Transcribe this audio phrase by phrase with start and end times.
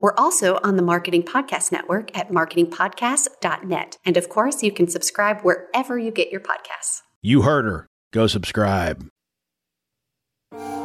[0.00, 3.98] We're also on the Marketing Podcast Network at marketingpodcast.net.
[4.02, 7.02] And of course, you can subscribe wherever you get your podcasts.
[7.20, 7.86] You heard her.
[8.10, 9.06] Go subscribe.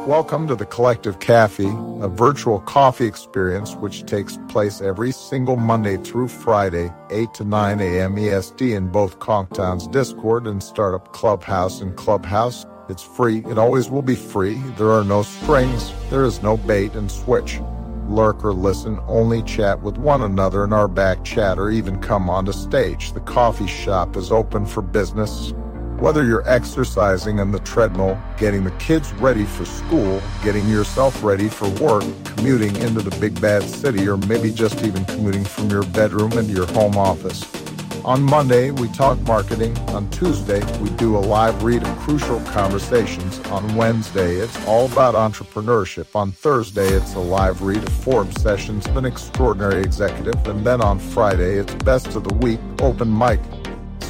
[0.06, 5.96] Welcome to the Collective Cafe, a virtual coffee experience which takes place every single Monday
[5.96, 8.18] through Friday, 8 to 9 a.m.
[8.18, 12.66] EST in both Konktown's Discord and Startup Clubhouse and Clubhouse.
[12.90, 13.38] It's free.
[13.46, 14.56] It always will be free.
[14.76, 15.90] There are no strings.
[16.10, 17.60] There is no bait and switch
[18.08, 22.28] lurk or listen, only chat with one another in our back chat or even come
[22.30, 23.12] onto stage.
[23.12, 25.52] The coffee shop is open for business.
[25.98, 31.48] Whether you're exercising on the treadmill, getting the kids ready for school, getting yourself ready
[31.48, 35.84] for work, commuting into the big bad city, or maybe just even commuting from your
[35.84, 37.65] bedroom into your home office.
[38.04, 39.76] On Monday, we talk marketing.
[39.88, 43.40] On Tuesday, we do a live read of crucial conversations.
[43.46, 46.14] On Wednesday, it's all about entrepreneurship.
[46.14, 50.46] On Thursday, it's a live read of Forbes sessions an extraordinary executive.
[50.46, 53.40] And then on Friday, it's best of the week, open mic.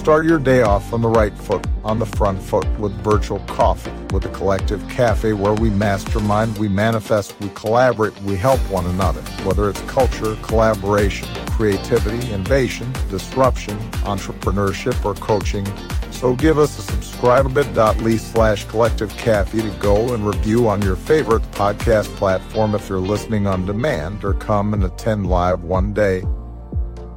[0.06, 3.90] Start your day off on the right foot, on the front foot, with virtual coffee,
[4.14, 9.20] with a collective cafe where we mastermind, we manifest, we collaborate, we help one another.
[9.42, 15.66] Whether it's culture, collaboration, creativity, innovation, disruption, entrepreneurship, or coaching.
[16.12, 20.82] So give us a subscribe a bit.ly slash collective cafe to go and review on
[20.82, 25.92] your favorite podcast platform if you're listening on demand or come and attend live one
[25.92, 26.22] day.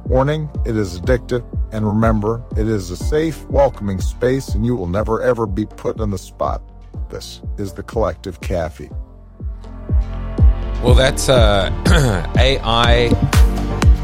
[0.06, 1.59] Warning, it is addictive.
[1.72, 6.00] And remember, it is a safe, welcoming space and you will never ever be put
[6.00, 6.62] on the spot.
[7.08, 8.90] This is the Collective Cafe.
[10.82, 11.70] Well, that's uh,
[12.38, 13.10] AI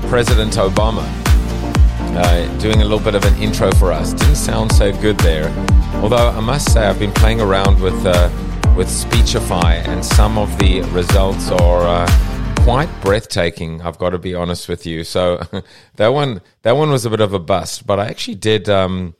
[0.08, 1.04] President Obama
[2.16, 4.12] uh, doing a little bit of an intro for us.
[4.12, 5.48] Didn't sound so good there.
[6.02, 8.30] Although I must say, I've been playing around with uh,
[8.76, 12.25] with Speechify, and some of the results are uh,
[12.66, 13.80] quite breathtaking.
[13.80, 15.04] I've got to be honest with you.
[15.04, 15.40] So
[15.96, 18.68] that one that one was a bit of a bust, but I actually did.
[18.68, 19.14] Um,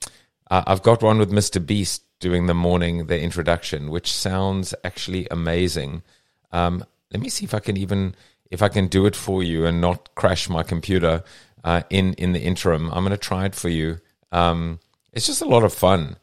[0.50, 1.64] I've got one with Mr.
[1.64, 6.02] Beast doing the morning the introduction, which sounds actually amazing.
[6.50, 8.16] Um, let me see if I can even
[8.50, 11.22] if I can do it for you and not crash my computer
[11.62, 12.90] uh, in in the interim.
[12.90, 13.98] I'm going to try it for you.
[14.32, 14.80] Um,
[15.12, 16.16] it's just a lot of fun,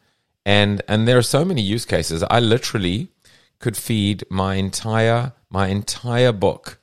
[0.44, 2.22] and and there are so many use cases.
[2.28, 3.08] I literally
[3.60, 6.78] could feed my entire my entire book,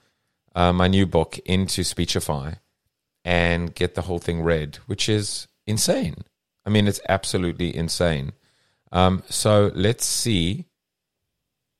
[0.56, 2.54] uh, my new book, into Speechify,
[3.24, 6.16] and get the whole thing read, which is insane.
[6.66, 8.34] I mean, it's absolutely insane.
[8.92, 10.66] Um, so let's see.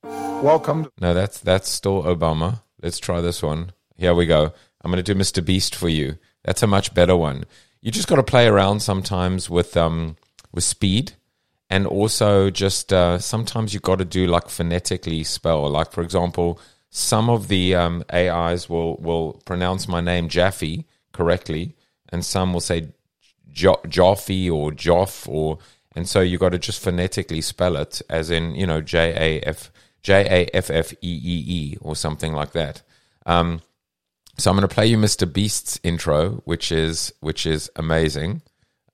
[0.04, 0.90] Welcome.
[1.00, 2.62] No, that's that's still Obama.
[2.82, 3.74] Let's try this one.
[3.96, 4.54] Here we go.
[4.82, 5.46] I'm going to do Mr.
[5.46, 6.18] Beast for you.
[6.44, 7.46] That's a much better one.
[7.82, 10.16] You just got to play around sometimes with um
[10.52, 11.14] with speed,
[11.70, 15.70] and also just uh, sometimes you got to do like phonetically spell.
[15.70, 16.60] Like for example,
[16.92, 21.76] some of the um, AIs will will pronounce my name Jaffe correctly,
[22.10, 22.90] and some will say
[23.50, 25.58] jo- or Joff or
[25.96, 29.48] and so you got to just phonetically spell it as in you know J A
[29.48, 29.72] F
[30.04, 32.82] J A F F E E E or something like that.
[33.26, 33.62] Um,
[34.38, 35.32] so I'm going to play you Mr.
[35.32, 38.42] Beast's intro, which is which is amazing.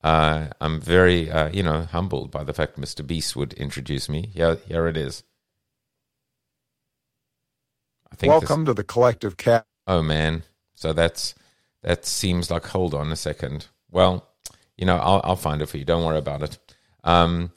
[0.03, 3.05] Uh, I'm very uh, you know humbled by the fact Mr.
[3.05, 4.29] Beast would introduce me.
[4.33, 5.23] Here, here it is.
[8.17, 9.65] Think Welcome this, to the collective cat.
[9.85, 11.35] Oh man, so that's
[11.83, 12.65] that seems like.
[12.67, 13.67] Hold on a second.
[13.91, 14.27] Well,
[14.75, 15.85] you know, I'll I'll find it for you.
[15.85, 16.57] Don't worry about it.
[17.03, 17.51] Um,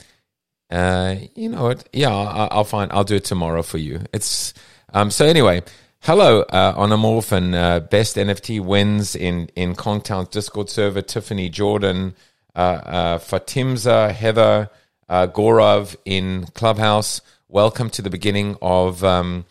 [0.69, 1.89] uh, you know what?
[1.91, 2.91] Yeah, I'll, I'll, find.
[2.93, 4.01] I'll do it tomorrow for you.
[4.13, 4.53] It's
[4.93, 5.09] um.
[5.09, 5.63] So anyway,
[6.01, 11.01] hello, uh, Onomorph uh, best NFT wins in in Konktown's Discord server.
[11.01, 12.15] Tiffany Jordan,
[12.55, 14.69] uh, uh, Fatimza, Heather,
[15.09, 17.21] uh, Gorov in Clubhouse.
[17.49, 19.45] Welcome to the beginning of um,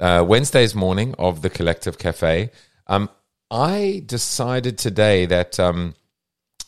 [0.00, 2.50] uh, Wednesday's morning of the Collective Cafe.
[2.86, 3.08] Um,
[3.50, 5.94] I decided today that um,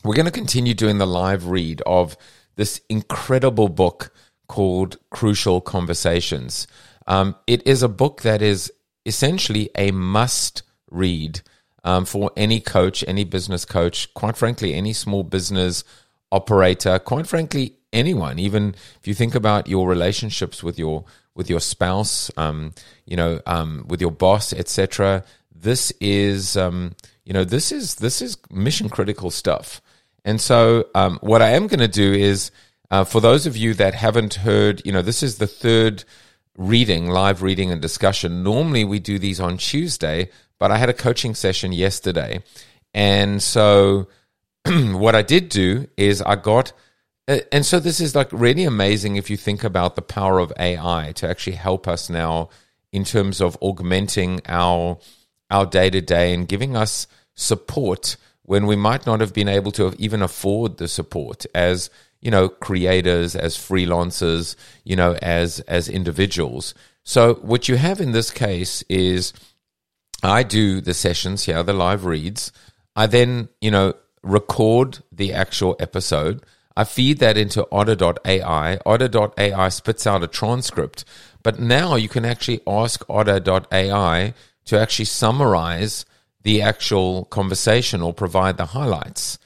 [0.03, 2.15] we're going to continue doing the live read of
[2.55, 4.13] this incredible book
[4.47, 6.67] called Crucial Conversations.
[7.07, 8.71] Um, it is a book that is
[9.05, 11.41] essentially a must read
[11.83, 15.83] um, for any coach, any business coach, quite frankly, any small business
[16.31, 18.39] operator, quite frankly, anyone.
[18.39, 22.73] Even if you think about your relationships with your with your spouse, um,
[23.05, 25.23] you know, um, with your boss, etc.
[25.53, 26.95] This is, um,
[27.25, 29.81] You know, this is this is mission critical stuff.
[30.25, 32.51] And so, um, what I am going to do is,
[32.91, 36.03] uh, for those of you that haven't heard, you know, this is the third
[36.57, 38.43] reading, live reading and discussion.
[38.43, 42.43] Normally we do these on Tuesday, but I had a coaching session yesterday.
[42.93, 44.07] And so
[44.65, 46.73] what I did do is I got,
[47.27, 50.51] Uh, and so this is like really amazing if you think about the power of
[50.59, 52.49] AI to actually help us now
[52.91, 54.97] in terms of augmenting our
[55.49, 59.71] our day to day and giving us support when we might not have been able
[59.71, 61.89] to even afford the support as
[62.21, 66.73] you know creators as freelancers you know as as individuals.
[67.03, 69.33] So what you have in this case is
[70.21, 72.51] i do the sessions here the live reads.
[72.97, 73.93] I then you know
[74.23, 76.43] record the actual episode
[76.75, 81.05] i feed that into otter.ai otter.ai spits out a transcript
[81.43, 84.33] but now you can actually ask otter.ai
[84.65, 86.05] to actually summarize
[86.43, 89.37] the actual conversation or provide the highlights.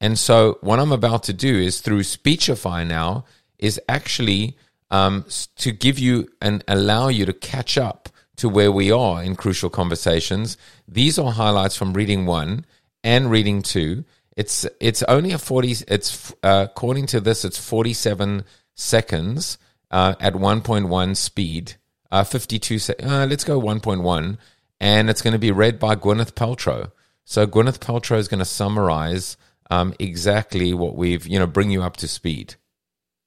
[0.00, 3.24] And so, what I'm about to do is through Speechify now
[3.58, 4.56] is actually
[4.90, 5.24] um,
[5.56, 9.70] to give you and allow you to catch up to where we are in crucial
[9.70, 10.56] conversations.
[10.86, 12.66] These are highlights from reading one
[13.02, 14.04] and reading two.
[14.36, 15.74] It's it's only a forty.
[15.88, 18.44] It's uh, according to this, it's forty seven
[18.74, 19.58] seconds
[19.90, 21.74] uh, at one point one speed.
[22.12, 24.38] Uh, 52 se- uh, let's go 1.1
[24.78, 26.92] and it's going to be read by Gwyneth Paltrow.
[27.24, 29.36] So Gwyneth Paltrow is going to summarize
[29.68, 32.54] um, exactly what we've, you know, bring you up to speed.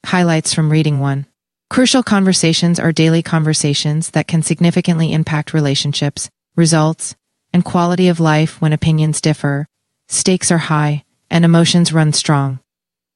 [0.05, 1.25] Highlights from reading one.
[1.69, 7.15] Crucial conversations are daily conversations that can significantly impact relationships, results,
[7.51, 9.67] and quality of life when opinions differ,
[10.07, 12.59] stakes are high, and emotions run strong.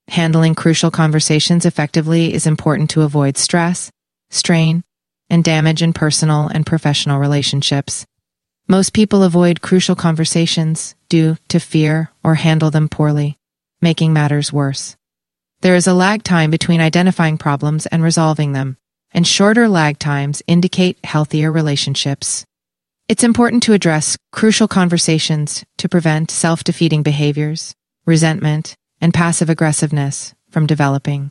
[0.08, 3.92] Handling crucial conversations effectively is important to avoid stress,
[4.30, 4.84] strain,
[5.30, 8.06] and damage in personal and professional relationships.
[8.68, 13.38] Most people avoid crucial conversations due to fear or handle them poorly,
[13.82, 14.96] making matters worse.
[15.62, 18.78] There is a lag time between identifying problems and resolving them,
[19.14, 22.46] and shorter lag times indicate healthier relationships.
[23.12, 27.76] It's important to address crucial conversations to prevent self-defeating behaviors,
[28.06, 31.30] resentment, and passive aggressiveness from developing.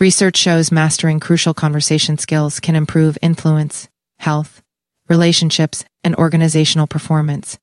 [0.00, 3.86] Research shows mastering crucial conversation skills can improve influence,
[4.18, 4.62] health,
[5.06, 7.58] relationships, and organizational performance.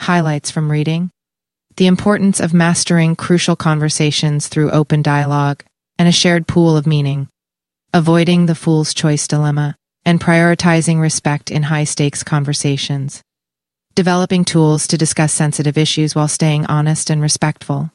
[0.00, 1.12] Highlights from reading
[1.76, 5.62] the importance of mastering crucial conversations through open dialogue
[6.00, 7.28] and a shared pool of meaning,
[7.94, 13.22] avoiding the fool's choice dilemma, and prioritizing respect in high stakes conversations,
[13.94, 17.90] developing tools to discuss sensitive issues while staying honest and respectful,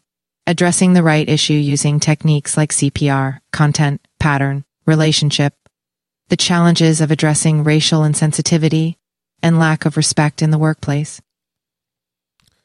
[0.46, 5.54] addressing the right issue using techniques like CPR, content, pattern, relationship,
[6.30, 8.96] the challenges of addressing racial insensitivity
[9.44, 11.22] and lack of respect in the workplace.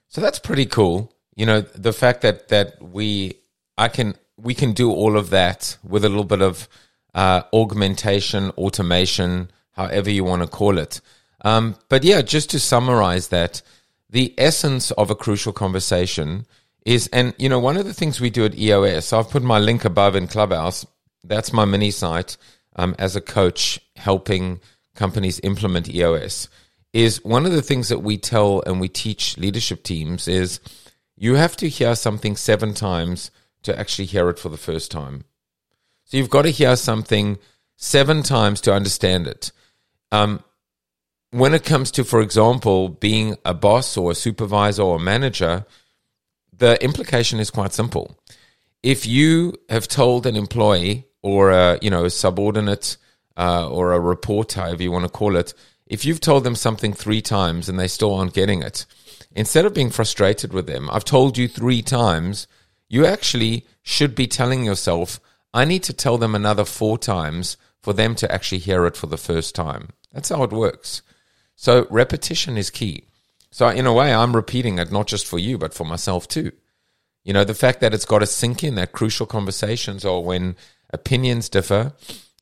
[0.09, 1.13] So that's pretty cool.
[1.35, 3.39] You know, the fact that that we
[3.79, 6.69] I can we can do all of that with a little bit of
[7.15, 11.01] uh, augmentation, automation, however you want to call it.
[11.45, 13.63] Um, but yeah, just to summarize that,
[14.11, 16.47] the essence of a crucial conversation
[16.85, 19.59] is, and you know, one of the things we do at EOS, I've put my
[19.59, 20.87] link above in Clubhouse.
[21.25, 22.37] That's my mini site
[22.77, 24.61] um, as a coach helping
[24.95, 26.49] companies implement EOS
[26.93, 30.61] is one of the things that we tell and we teach leadership teams is
[31.17, 33.31] you have to hear something seven times
[33.63, 35.25] to actually hear it for the first time.
[36.13, 37.39] So you've got to hear something
[37.79, 39.51] seven times to understand it.
[40.11, 40.45] Um,
[41.31, 45.65] when it comes to, for example, being a boss or a supervisor or a manager,
[46.55, 48.15] the implication is quite simple.
[48.83, 52.99] If you have told an employee or a you know a subordinate
[53.39, 55.55] uh, or a reporter, however you want to call it,
[55.87, 58.85] if you've told them something three times and they still aren't getting it,
[59.35, 62.47] instead of being frustrated with them, I've told you three times,
[62.91, 65.19] you actually should be telling yourself,
[65.55, 69.07] I need to tell them another four times for them to actually hear it for
[69.07, 69.91] the first time.
[70.13, 71.03] That's how it works.
[71.57, 73.05] So repetition is key.
[73.51, 76.53] So in a way, I'm repeating it not just for you, but for myself too.
[77.25, 80.57] You know, the fact that it's got to sink in that crucial conversations or when
[80.91, 81.93] opinions differ,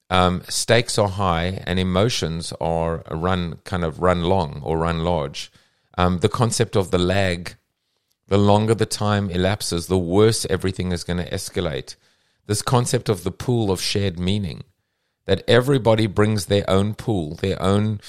[0.09, 5.53] um, stakes are high, and emotions are run kind of run long or run large.
[5.97, 7.57] Um, the concept of the lag,
[8.27, 11.95] the longer the time elapses, the worse everything is going to escalate.
[12.47, 14.65] This concept of the pool of shared meaning,
[15.27, 18.01] that everybody brings their own pool, their own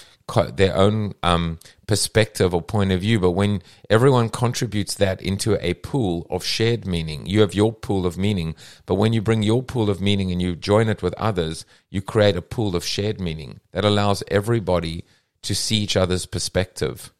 [0.53, 3.19] their own um, perspective or point of view.
[3.19, 8.05] But when everyone contributes that into a pool of shared meaning, you have your pool
[8.05, 8.55] of meaning.
[8.85, 12.01] But when you bring your pool of meaning and you join it with others, you
[12.01, 15.03] create a pool of shared meaning that allows everybody
[15.41, 17.11] to see each other's perspective.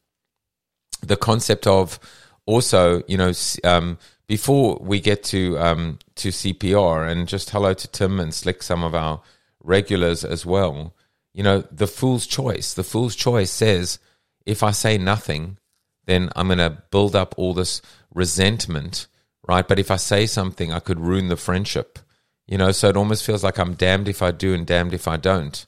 [1.02, 2.00] the concept of
[2.46, 3.32] also, you know,
[3.64, 3.98] um,
[4.32, 8.82] before we get to um, to CPR, and just hello to Tim and Slick, some
[8.82, 9.22] of our
[9.62, 10.96] regulars as well.
[11.34, 12.74] You know, the fool's choice.
[12.74, 14.00] The fool's choice says,
[14.46, 15.58] if I say nothing,
[16.06, 17.82] then I'm going to build up all this
[18.14, 19.08] resentment,
[19.50, 19.68] right?
[19.68, 22.00] But if I say something, I could ruin the friendship.
[22.48, 25.10] You know, so it almost feels like I'm damned if I do and damned if
[25.10, 25.66] I don't.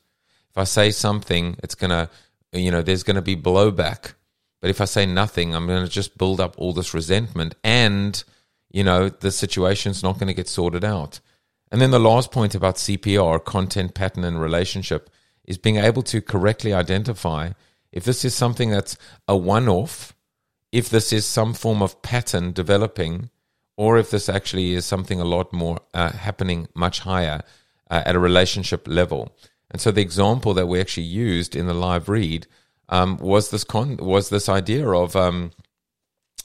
[0.52, 2.10] If I say something, it's going to,
[2.54, 4.14] you know, there's going to be blowback.
[4.62, 8.24] But if I say nothing, I'm going to just build up all this resentment and,
[8.74, 11.20] you know, the situation's not going to get sorted out.
[11.72, 15.10] And then the last point about CPR, content, pattern, and relationship,
[15.46, 17.52] is being able to correctly identify
[17.92, 20.16] if this is something that's a one off,
[20.72, 23.30] if this is some form of pattern developing,
[23.78, 27.42] or if this actually is something a lot more uh, happening much higher
[27.90, 29.36] uh, at a relationship level.
[29.70, 32.48] And so the example that we actually used in the live read
[32.90, 35.52] um, was this con- was this idea of um,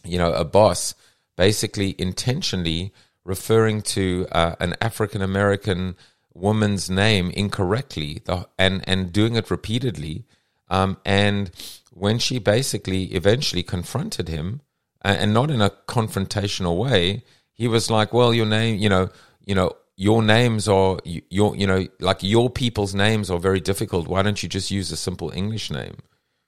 [0.05, 0.95] you know a boss
[1.39, 2.93] basically intentionally
[3.25, 5.97] referring to uh, an African American
[6.35, 10.27] woman's name incorrectly the, and and doing it repeatedly
[10.71, 11.51] um, and
[11.93, 14.61] when she basically eventually confronted him,
[15.03, 19.09] and not in a confrontational way, he was like, "Well, your name, you know,
[19.45, 24.09] you know, your names are your, you know, like your people's names are very difficult.
[24.09, 25.97] Why don't you just use a simple English name?"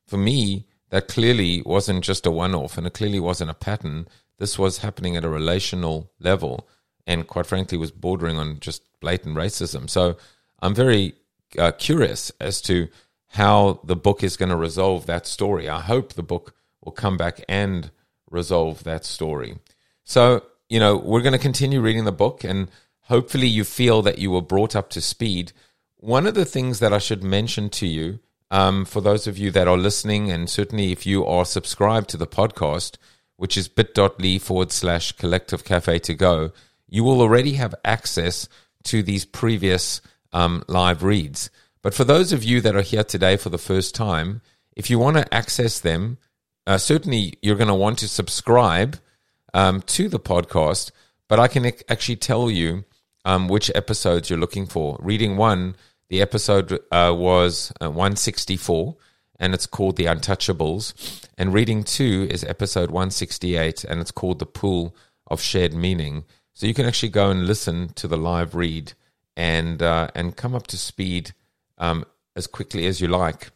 [0.07, 4.09] For me, that clearly wasn't just a one-off, and it clearly wasn't a pattern.
[4.41, 6.69] This was happening at a relational level,
[7.07, 9.89] and quite frankly, was bordering on just blatant racism.
[9.89, 10.17] So,
[10.61, 11.15] I'm very
[11.57, 12.89] uh, curious as to
[13.29, 15.69] how the book is going to resolve that story.
[15.69, 17.91] I hope the book will come back and
[18.31, 19.59] resolve that story.
[20.05, 22.69] So, you know, we're going to continue reading the book and
[23.03, 25.53] hopefully you feel that you were brought up to speed.
[25.97, 28.21] One of the things that I should mention to you,
[28.51, 32.17] um, for those of you that are listening, and certainly if you are subscribed to
[32.17, 32.97] the podcast,
[33.41, 36.53] which is bit.ly forward slash collective cafe to go,
[36.91, 38.51] you will already have access
[38.83, 41.49] to these previous um, live reads.
[41.81, 44.43] But for those of you that are here today for the first time,
[44.77, 46.19] if you want to access them,
[46.67, 48.99] uh, certainly you're going to want to subscribe
[49.55, 50.91] um, to the podcast.
[51.27, 52.85] But I can actually tell you
[53.25, 54.99] um, which episodes you're looking for.
[55.01, 55.77] Reading one,
[56.11, 58.97] the episode uh, was uh, 164,
[59.41, 61.27] and it's called The Untouchables.
[61.37, 64.95] And reading two is episode 168, and it's called The Pool
[65.27, 66.25] of Shared Meaning.
[66.53, 68.93] So you can actually go and listen to the live read
[69.37, 71.33] and uh, and come up to speed
[71.79, 72.05] um,
[72.37, 73.51] as quickly as you like.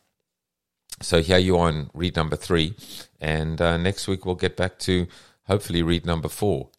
[1.02, 2.74] So here you are on read number three,
[3.20, 5.06] and uh, next week we'll get back to
[5.42, 6.70] hopefully read number four.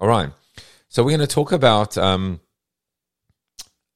[0.00, 0.30] All right.
[0.88, 2.40] So we're going to talk about um,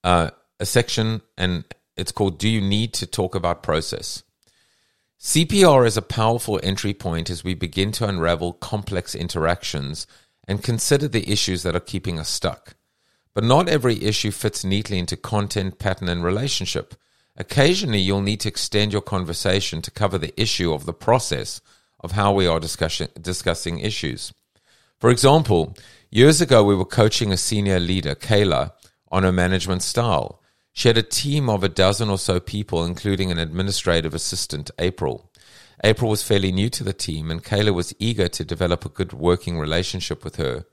[0.05, 1.65] uh, a section, and
[1.97, 4.23] it's called "Do You Need to Talk About Process?"
[5.19, 10.07] CPR is a powerful entry point as we begin to unravel complex interactions
[10.49, 12.75] and consider the issues that are keeping us stuck.
[13.33, 16.97] But not every issue fits neatly into content, pattern, and relationship.
[17.37, 21.61] Occasionally, you'll need to extend your conversation to cover the issue of the process
[22.01, 24.33] of how we are discussing, discussing issues.
[24.99, 25.77] For example,
[26.11, 28.73] years ago, we were coaching a senior leader, Kayla,
[29.11, 30.42] on her management style.
[30.73, 35.31] She had a team of a dozen or so people, including an administrative assistant, April.
[35.85, 39.13] April was fairly new to the team, and Kayla was eager to develop a good
[39.13, 40.65] working relationship with her.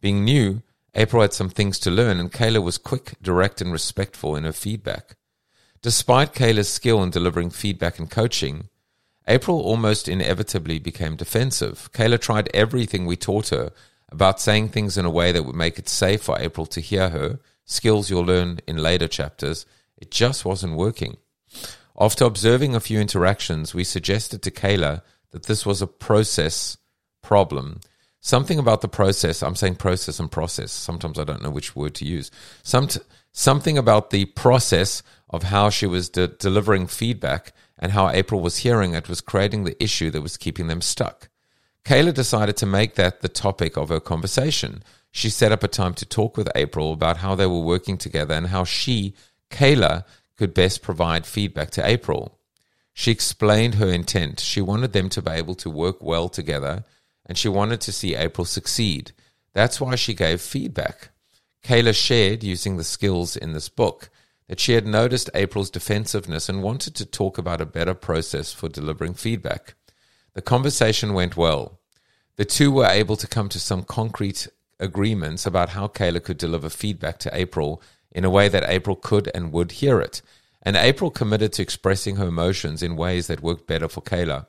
[0.00, 0.62] Being new,
[0.94, 4.52] April had some things to learn, and Kayla was quick, direct, and respectful in her
[4.52, 5.16] feedback.
[5.82, 8.68] Despite Kayla's skill in delivering feedback and coaching,
[9.26, 11.90] April almost inevitably became defensive.
[11.92, 13.72] Kayla tried everything we taught her
[14.10, 17.10] about saying things in a way that would make it safe for April to hear
[17.10, 19.66] her, skills you'll learn in later chapters.
[19.96, 21.16] It just wasn't working.
[21.98, 26.76] After observing a few interactions, we suggested to Kayla that this was a process
[27.22, 27.80] problem
[28.24, 29.42] something about the process.
[29.42, 30.72] I'm saying process and process.
[30.72, 32.30] Sometimes I don't know which word to use.
[32.62, 32.88] Some
[33.32, 38.58] something about the process of how she was de- delivering feedback and how April was
[38.58, 41.28] hearing it was creating the issue that was keeping them stuck.
[41.84, 44.82] Kayla decided to make that the topic of her conversation.
[45.16, 48.34] She set up a time to talk with April about how they were working together
[48.34, 49.14] and how she,
[49.48, 50.04] Kayla,
[50.36, 52.40] could best provide feedback to April.
[52.92, 54.40] She explained her intent.
[54.40, 56.84] She wanted them to be able to work well together
[57.24, 59.12] and she wanted to see April succeed.
[59.52, 61.10] That's why she gave feedback.
[61.62, 64.10] Kayla shared, using the skills in this book,
[64.48, 68.68] that she had noticed April's defensiveness and wanted to talk about a better process for
[68.68, 69.74] delivering feedback.
[70.32, 71.78] The conversation went well.
[72.34, 76.68] The two were able to come to some concrete agreements about how Kayla could deliver
[76.68, 80.22] feedback to April in a way that April could and would hear it.
[80.62, 84.46] And April committed to expressing her emotions in ways that worked better for Kayla.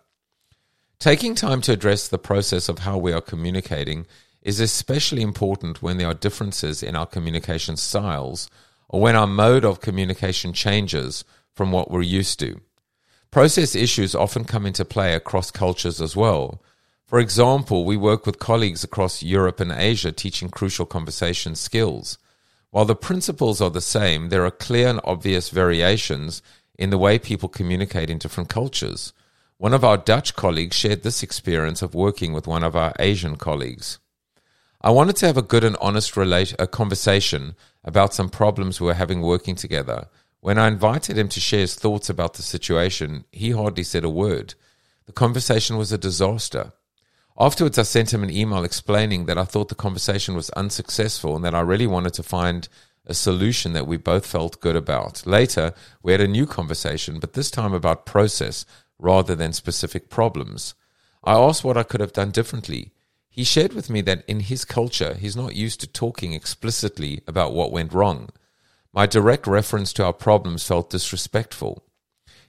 [0.99, 4.05] Taking time to address the process of how we are communicating
[4.41, 8.49] is especially important when there are differences in our communication styles
[8.87, 12.61] or when our mode of communication changes from what we're used to.
[13.31, 16.61] Process issues often come into play across cultures as well.
[17.15, 22.17] For example, we work with colleagues across Europe and Asia teaching crucial conversation skills.
[22.71, 26.41] While the principles are the same, there are clear and obvious variations
[26.77, 29.13] in the way people communicate in different cultures.
[29.57, 33.37] One of our Dutch colleagues shared this experience of working with one of our Asian
[33.37, 33.97] colleagues.
[34.81, 37.55] I wanted to have a good and honest relate- a conversation
[37.85, 40.09] about some problems we were having working together.
[40.41, 44.09] When I invited him to share his thoughts about the situation, he hardly said a
[44.09, 44.55] word.
[45.05, 46.73] The conversation was a disaster.
[47.37, 51.43] Afterwards, I sent him an email explaining that I thought the conversation was unsuccessful and
[51.43, 52.69] that I really wanted to find
[53.05, 55.25] a solution that we both felt good about.
[55.27, 58.65] Later, we had a new conversation, but this time about process
[58.97, 60.75] rather than specific problems.
[61.25, 62.91] I asked what I could have done differently.
[63.29, 67.53] He shared with me that in his culture, he's not used to talking explicitly about
[67.53, 68.29] what went wrong.
[68.93, 71.83] My direct reference to our problems felt disrespectful.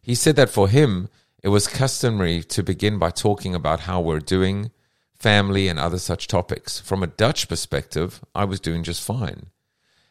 [0.00, 1.08] He said that for him,
[1.42, 4.70] it was customary to begin by talking about how we're doing,
[5.18, 6.80] family, and other such topics.
[6.80, 9.46] From a Dutch perspective, I was doing just fine.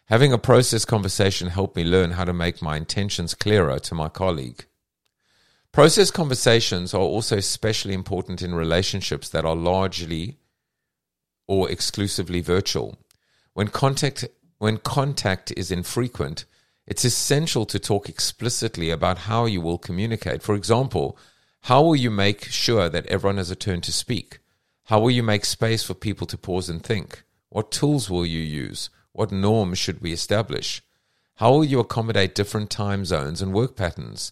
[0.06, 4.10] Having a process conversation helped me learn how to make my intentions clearer to my
[4.10, 4.66] colleague.
[5.72, 10.38] Process conversations are also especially important in relationships that are largely
[11.48, 12.98] or exclusively virtual.
[13.54, 14.26] When contact,
[14.58, 16.46] when contact is infrequent,
[16.88, 20.44] it's essential to talk explicitly about how you will communicate.
[20.44, 21.18] For example,
[21.62, 24.40] how will you make sure that everyone has a turn to speak?
[24.86, 27.24] How will you make space for people to pause and think?
[27.50, 28.92] What tools will you use?
[29.14, 30.84] What norms should we establish?
[31.38, 34.32] How will you accommodate different time zones and work patterns?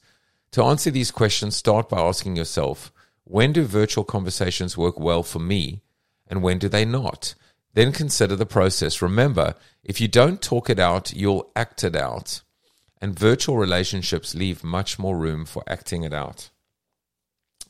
[0.52, 2.94] To answer these questions, start by asking yourself
[3.24, 5.82] when do virtual conversations work well for me
[6.28, 7.34] and when do they not?
[7.74, 9.02] Then consider the process.
[9.02, 12.42] Remember, if you don't talk it out, you'll act it out.
[13.02, 16.52] And virtual relationships leave much more room for acting it out.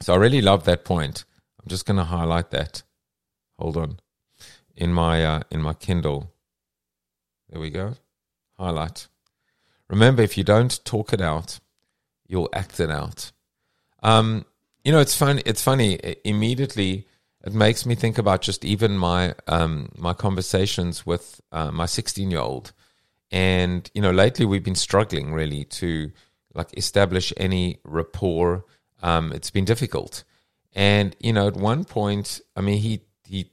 [0.02, 1.24] So I really love that point.
[1.64, 2.84] I'm just going to highlight that.
[3.58, 4.00] Hold on.
[4.76, 6.32] In my uh, in my Kindle.
[7.50, 7.94] There we go.
[8.58, 9.08] Highlight.
[9.88, 11.60] Remember, if you don't talk it out,
[12.28, 13.32] you'll act it out.
[14.02, 14.46] Um,
[14.84, 15.42] you know, it's fun.
[15.46, 16.00] It's funny.
[16.26, 17.08] Immediately,
[17.46, 22.32] it makes me think about just even my um, my conversations with uh, my 16
[22.32, 22.74] year old,
[23.32, 26.12] and you know, lately we've been struggling really to
[26.54, 28.66] like establish any rapport.
[29.02, 30.24] Um, it's been difficult,
[30.74, 33.52] and you know, at one point, I mean, he he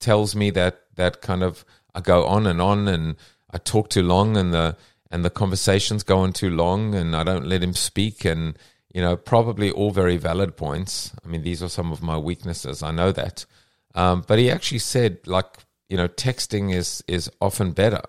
[0.00, 3.16] tells me that that kind of I go on and on, and
[3.50, 4.76] I talk too long, and the
[5.12, 8.58] and the conversations go on too long and I don't let him speak and
[8.92, 11.12] you know probably all very valid points.
[11.22, 12.82] I mean these are some of my weaknesses.
[12.82, 13.44] I know that.
[13.94, 15.58] Um, but he actually said like
[15.90, 18.02] you know texting is is often better.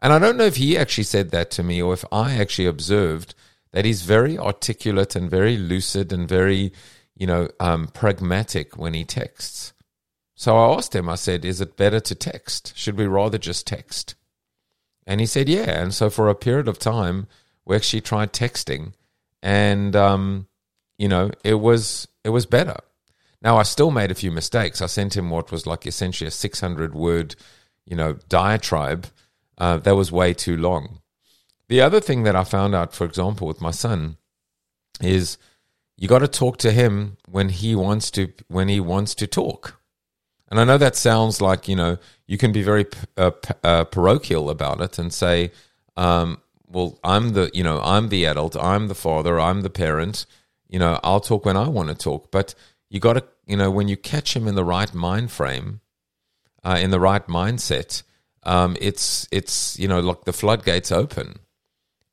[0.00, 2.66] And I don't know if he actually said that to me or if I actually
[2.66, 3.34] observed
[3.72, 6.72] that he's very articulate and very lucid and very,
[7.18, 9.72] you know, um, pragmatic when he texts.
[10.34, 12.72] So I asked him, I said, is it better to text?
[12.76, 14.14] Should we rather just text?
[15.04, 15.82] And he said, yeah.
[15.82, 17.26] And so for a period of time,
[17.68, 18.94] we actually tried texting,
[19.42, 20.48] and um,
[20.96, 22.76] you know, it was it was better.
[23.42, 24.80] Now I still made a few mistakes.
[24.80, 27.36] I sent him what was like essentially a 600 word,
[27.84, 29.06] you know, diatribe.
[29.58, 31.00] Uh, that was way too long.
[31.68, 34.16] The other thing that I found out, for example, with my son,
[35.00, 35.36] is
[35.98, 39.80] you got to talk to him when he wants to when he wants to talk.
[40.50, 42.86] And I know that sounds like, you know, you can be very
[43.18, 43.32] uh,
[43.62, 45.50] uh, parochial about it and say,
[45.96, 50.24] um, well, I'm the, you know, I'm the adult, I'm the father, I'm the parent,
[50.68, 52.30] you know, I'll talk when I want to talk.
[52.30, 52.54] But
[52.88, 55.80] you got to, you know, when you catch him in the right mind frame,
[56.64, 58.02] uh, in the right mindset,
[58.44, 61.40] um, it's, it's, you know, like the floodgates open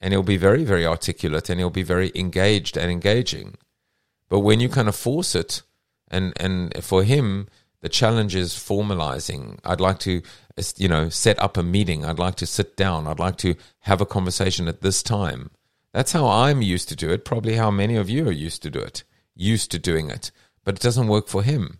[0.02, 3.56] and he'll be very, very articulate and he'll be very engaged and engaging.
[4.36, 5.62] But when you kind of force it,
[6.10, 7.48] and, and for him,
[7.80, 9.60] the challenge is formalizing.
[9.64, 10.22] I'd like to,
[10.76, 12.04] you know, set up a meeting.
[12.04, 13.08] I'd like to sit down.
[13.08, 15.52] I'd like to have a conversation at this time.
[15.94, 17.24] That's how I'm used to do it.
[17.24, 20.32] Probably how many of you are used to do it, used to doing it.
[20.66, 21.80] But it doesn't work for him.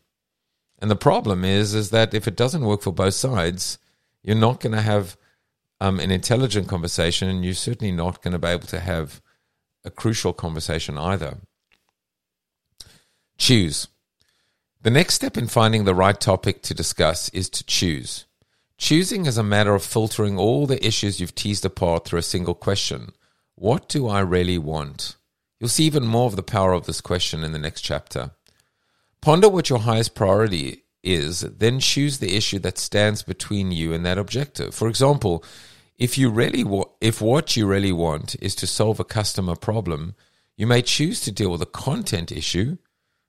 [0.80, 3.80] And the problem is, is that if it doesn't work for both sides,
[4.24, 5.18] you're not going to have
[5.82, 9.22] um, an intelligent conversation, and you're certainly not going to be able to have
[9.84, 11.40] a crucial conversation either.
[13.38, 13.88] Choose.
[14.82, 18.26] The next step in finding the right topic to discuss is to choose.
[18.78, 22.54] Choosing is a matter of filtering all the issues you've teased apart through a single
[22.54, 23.14] question.
[23.56, 25.16] What do I really want?
[25.60, 28.32] You'll see even more of the power of this question in the next chapter.
[29.22, 34.06] Ponder what your highest priority is, then choose the issue that stands between you and
[34.06, 34.76] that objective.
[34.76, 35.44] For example,
[35.98, 40.16] if you really wa- if what you really want is to solve a customer problem,
[40.58, 42.78] you may choose to deal with a content issue.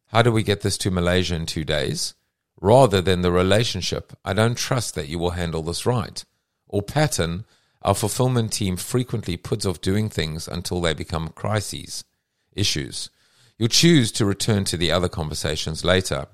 [0.08, 2.14] How do we get this to Malaysia in 2 days?
[2.60, 4.12] Rather than the relationship.
[4.24, 6.24] I don't trust that you will handle this right.
[6.68, 7.44] Or pattern,
[7.82, 12.04] our fulfillment team frequently puts off doing things until they become crises,
[12.52, 13.10] issues.
[13.58, 16.26] You'll choose to return to the other conversations later.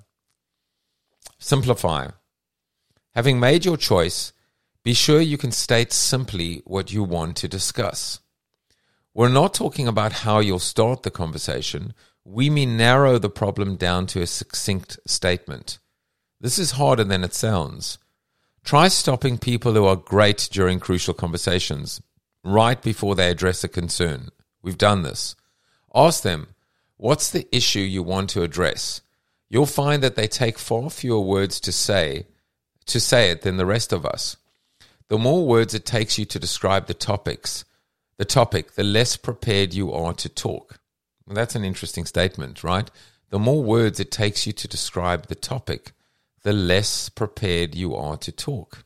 [1.38, 2.08] Simplify.
[3.14, 4.32] Having made your choice,
[4.84, 8.20] be sure you can state simply what you want to discuss.
[9.14, 11.94] We're not talking about how you'll start the conversation.
[12.24, 15.78] We mean narrow the problem down to a succinct statement.
[16.40, 17.98] This is harder than it sounds.
[18.64, 22.00] Try stopping people who are great during crucial conversations
[22.44, 24.28] right before they address a concern.
[24.62, 25.34] We've done this.
[25.94, 26.48] Ask them,
[26.96, 29.00] What's the issue you want to address?
[29.48, 32.26] You'll find that they take far fewer words to say
[32.86, 34.36] to say it than the rest of us.
[35.08, 37.64] The more words it takes you to describe the topics,
[38.16, 40.78] the topic, the less prepared you are to talk.
[41.34, 42.90] That's an interesting statement, right?
[43.30, 45.92] The more words it takes you to describe the topic,
[46.42, 48.84] the less prepared you are to talk.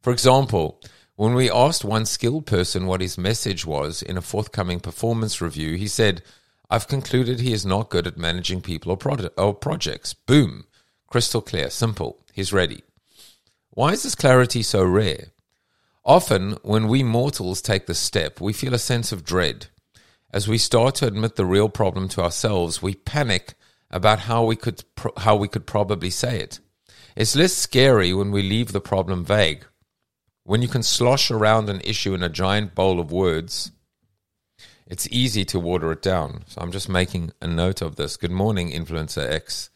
[0.00, 0.80] For example,
[1.16, 5.76] when we asked one skilled person what his message was in a forthcoming performance review,
[5.76, 6.22] he said,
[6.70, 10.14] I've concluded he is not good at managing people or, or projects.
[10.14, 10.64] Boom.
[11.08, 12.20] Crystal clear, simple.
[12.32, 12.82] He's ready.
[13.70, 15.26] Why is this clarity so rare?
[16.04, 19.66] Often, when we mortals take the step, we feel a sense of dread.
[20.32, 23.54] As we start to admit the real problem to ourselves, we panic
[23.90, 24.84] about how we could
[25.18, 26.60] how we could probably say it.
[27.16, 29.66] It's less scary when we leave the problem vague.
[30.44, 33.72] When you can slosh around an issue in a giant bowl of words,
[34.86, 36.44] it's easy to water it down.
[36.46, 38.16] So I'm just making a note of this.
[38.16, 39.70] Good morning, Influencer X.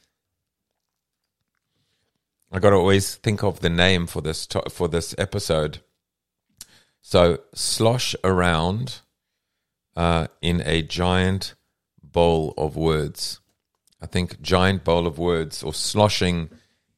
[2.52, 5.82] I got to always think of the name for this to- for this episode.
[7.02, 9.00] So slosh around
[9.96, 11.54] uh, in a giant
[12.02, 13.40] bowl of words.
[14.00, 16.50] I think giant bowl of words or sloshing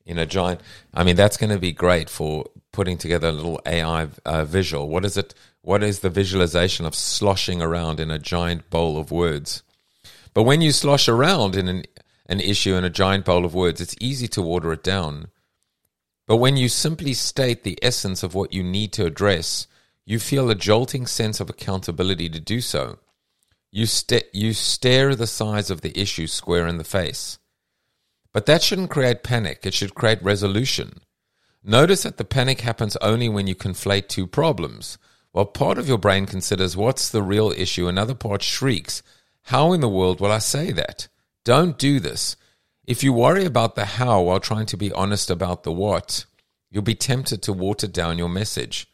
[0.04, 0.60] in a giant.
[0.94, 4.88] I mean, that's going to be great for putting together a little AI uh, visual.
[4.88, 5.34] What is it?
[5.62, 9.62] What is the visualization of sloshing around in a giant bowl of words?
[10.32, 11.84] But when you slosh around in an,
[12.26, 15.28] an issue in a giant bowl of words, it's easy to water it down.
[16.26, 19.66] But when you simply state the essence of what you need to address,
[20.06, 22.98] you feel a jolting sense of accountability to do so.
[23.72, 27.38] You, st- you stare the size of the issue square in the face.
[28.32, 31.00] But that shouldn't create panic, it should create resolution.
[31.64, 34.98] Notice that the panic happens only when you conflate two problems.
[35.32, 39.02] While part of your brain considers what's the real issue, another part shrieks,
[39.42, 41.08] How in the world will I say that?
[41.44, 42.36] Don't do this.
[42.86, 46.24] If you worry about the how while trying to be honest about the what,
[46.70, 48.88] you'll be tempted to water down your message.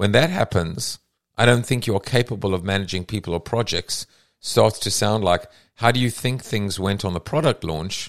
[0.00, 0.98] When that happens,
[1.36, 4.06] I don't think you're capable of managing people or projects
[4.38, 8.08] starts to sound like, How do you think things went on the product launch?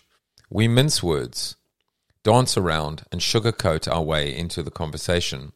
[0.49, 1.57] We mince words,
[2.23, 5.51] dance around, and sugarcoat our way into the conversation.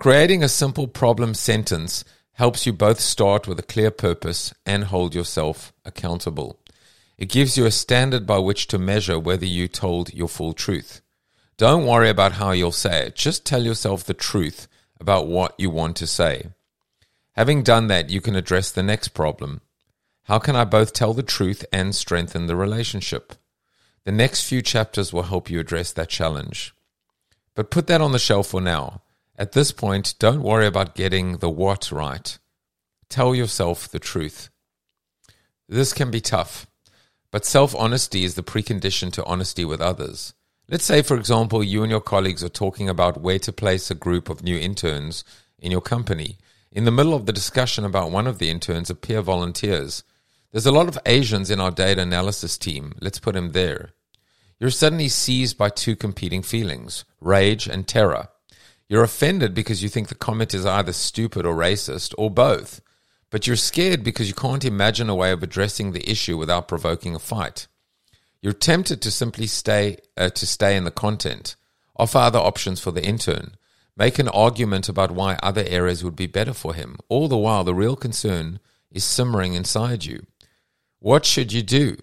[0.00, 5.14] Creating a simple problem sentence helps you both start with a clear purpose and hold
[5.14, 6.58] yourself accountable.
[7.18, 11.02] It gives you a standard by which to measure whether you told your full truth.
[11.56, 14.66] Don't worry about how you'll say it, just tell yourself the truth
[15.00, 16.50] about what you want to say.
[17.32, 19.60] Having done that, you can address the next problem.
[20.24, 23.32] How can I both tell the truth and strengthen the relationship?
[24.04, 26.74] The next few chapters will help you address that challenge.
[27.54, 29.02] But put that on the shelf for now.
[29.36, 32.38] At this point, don't worry about getting the what right.
[33.08, 34.50] Tell yourself the truth.
[35.68, 36.66] This can be tough,
[37.30, 40.34] but self honesty is the precondition to honesty with others.
[40.70, 43.94] Let's say, for example, you and your colleagues are talking about where to place a
[43.96, 45.24] group of new interns
[45.58, 46.38] in your company.
[46.70, 50.04] In the middle of the discussion about one of the interns a peer volunteers.
[50.52, 52.92] There's a lot of Asians in our data analysis team.
[53.00, 53.94] Let's put him there.
[54.60, 58.28] You're suddenly seized by two competing feelings rage and terror.
[58.88, 62.80] You're offended because you think the comment is either stupid or racist, or both.
[63.28, 67.16] But you're scared because you can't imagine a way of addressing the issue without provoking
[67.16, 67.66] a fight.
[68.42, 71.56] You're tempted to simply stay uh, to stay in the content,
[71.96, 73.54] offer other options for the intern,
[73.96, 76.96] make an argument about why other areas would be better for him.
[77.08, 80.26] All the while, the real concern is simmering inside you.
[80.98, 81.98] What should you do?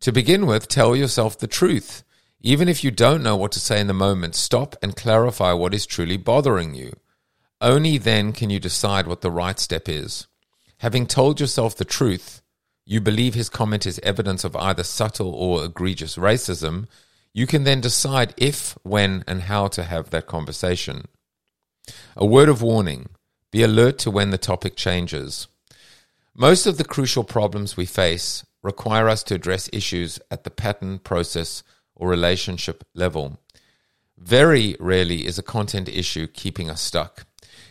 [0.00, 2.04] To begin with, tell yourself the truth.
[2.42, 5.74] Even if you don't know what to say in the moment, stop and clarify what
[5.74, 6.94] is truly bothering you.
[7.60, 10.26] Only then can you decide what the right step is.
[10.78, 12.39] Having told yourself the truth,
[12.90, 16.88] you believe his comment is evidence of either subtle or egregious racism,
[17.32, 21.04] you can then decide if, when, and how to have that conversation.
[22.16, 23.10] A word of warning
[23.52, 25.46] be alert to when the topic changes.
[26.34, 30.98] Most of the crucial problems we face require us to address issues at the pattern,
[30.98, 31.62] process,
[31.94, 33.38] or relationship level.
[34.18, 37.24] Very rarely is a content issue keeping us stuck.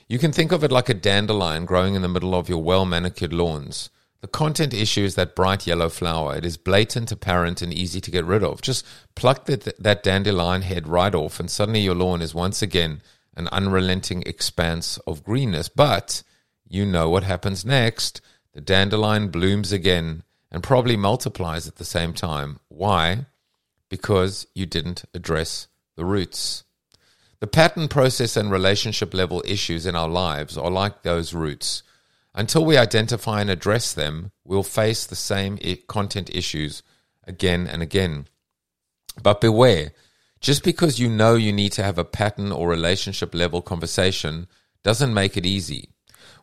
[0.07, 2.85] You can think of it like a dandelion growing in the middle of your well
[2.85, 3.89] manicured lawns.
[4.21, 6.35] The content issue is that bright yellow flower.
[6.35, 8.61] It is blatant, apparent, and easy to get rid of.
[8.61, 13.01] Just pluck that, that dandelion head right off, and suddenly your lawn is once again
[13.35, 15.69] an unrelenting expanse of greenness.
[15.69, 16.23] But
[16.67, 18.19] you know what happens next.
[18.53, 22.59] The dandelion blooms again and probably multiplies at the same time.
[22.67, 23.27] Why?
[23.87, 26.65] Because you didn't address the roots.
[27.39, 31.83] The pattern, process, and relationship level issues in our lives are like those roots.
[32.35, 36.83] Until we identify and address them, we'll face the same content issues
[37.25, 38.27] again and again.
[39.21, 39.91] But beware,
[40.39, 44.47] just because you know you need to have a pattern or relationship level conversation
[44.83, 45.89] doesn't make it easy.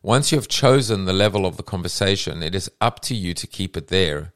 [0.02, 3.46] Once you have chosen the level of the conversation, it is up to you to
[3.46, 4.32] keep it there.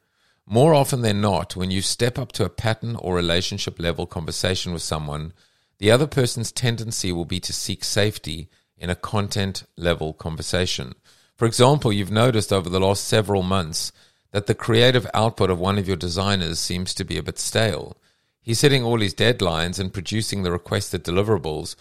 [0.46, 4.72] More often than not, when you step up to a pattern or relationship level conversation
[4.72, 5.32] with someone,
[5.78, 10.94] the other person's tendency will be to seek safety in a content level conversation.
[11.40, 13.92] For example, you've noticed over the last several months
[14.30, 17.96] that the creative output of one of your designers seems to be a bit stale.
[18.42, 21.76] He's hitting all his deadlines and producing the requested deliverables,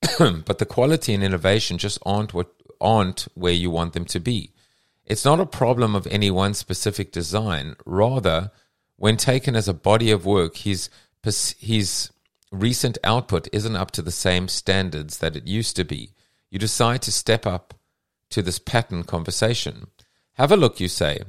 [0.20, 4.52] but the quality and innovation just aren't what aren't where you want them to be.
[5.04, 7.74] It's not a problem of any one specific design.
[7.84, 8.52] Rather,
[8.94, 10.88] when taken as a body of work, his
[11.58, 12.12] his
[12.52, 16.12] recent output isn't up to the same standards that it used to be.
[16.48, 17.74] You decide to step up
[18.30, 19.88] to this pattern conversation.
[20.34, 21.20] Have a look, you say.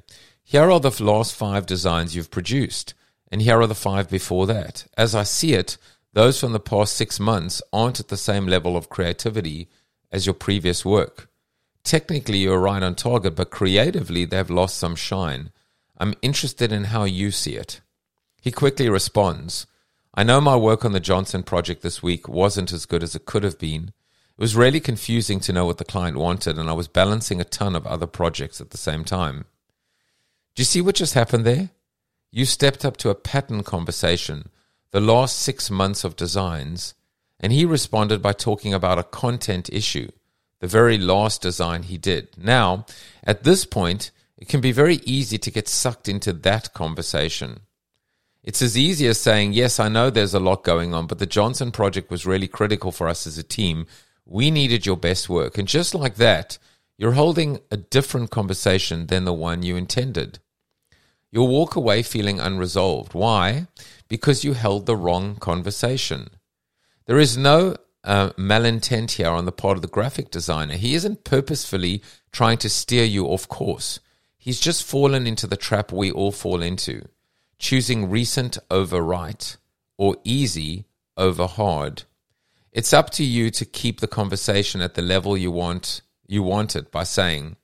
[0.44, 2.94] Here are the last five designs you've produced,
[3.32, 4.86] and here are the five before that.
[4.98, 5.78] As I see it,
[6.14, 9.70] those from the past six months aren't at the same level of creativity
[10.12, 11.30] as your previous work.
[11.84, 15.52] Technically, you're right on target, but creatively, they've lost some shine.
[15.98, 17.82] I'm interested in how you see it.
[18.42, 19.68] He quickly responds
[20.14, 23.26] I know my work on the Johnson project this week wasn't as good as it
[23.26, 23.94] could have been,
[24.38, 27.46] it was really confusing to know what the client wanted, and I was balancing a
[27.46, 29.46] ton of other projects at the same time.
[30.56, 31.70] Do you see what just happened there?
[32.32, 34.50] You stepped up to a pattern conversation,
[34.92, 36.94] the last six months of designs,
[37.40, 40.12] and he responded by talking about a content issue,
[40.60, 42.30] the very last design he did.
[42.38, 42.86] Now,
[43.24, 47.62] at this point, it can be very easy to get sucked into that conversation.
[48.44, 51.26] It's as easy as saying, Yes, I know there's a lot going on, but the
[51.26, 53.86] Johnson project was really critical for us as a team.
[54.32, 55.58] We needed your best work.
[55.58, 56.58] And just like that,
[56.98, 60.40] you're holding a different conversation than the one you intended.
[61.32, 63.14] You'll walk away feeling unresolved.
[63.14, 63.68] Why?
[64.08, 66.30] Because you held the wrong conversation.
[67.08, 70.76] There is no uh, malintent here on the part of the graphic designer.
[70.76, 74.00] He isn't purposefully trying to steer you off course.
[74.38, 77.02] He's just fallen into the trap we all fall into,
[77.60, 79.58] choosing recent over right
[79.98, 80.86] or easy
[81.18, 82.04] over hard.
[82.74, 86.78] It's up to you to keep the conversation at the level you want you want
[86.78, 87.58] it by saying,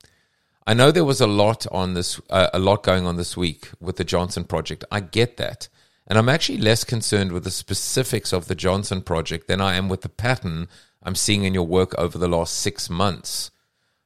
[0.65, 3.69] "I know there was a lot on this, uh, a lot going on this week
[3.79, 4.83] with the Johnson project.
[4.91, 5.69] I get that,
[6.05, 9.87] and I'm actually less concerned with the specifics of the Johnson project than I am
[9.87, 10.67] with the pattern
[11.01, 13.51] I'm seeing in your work over the last six months.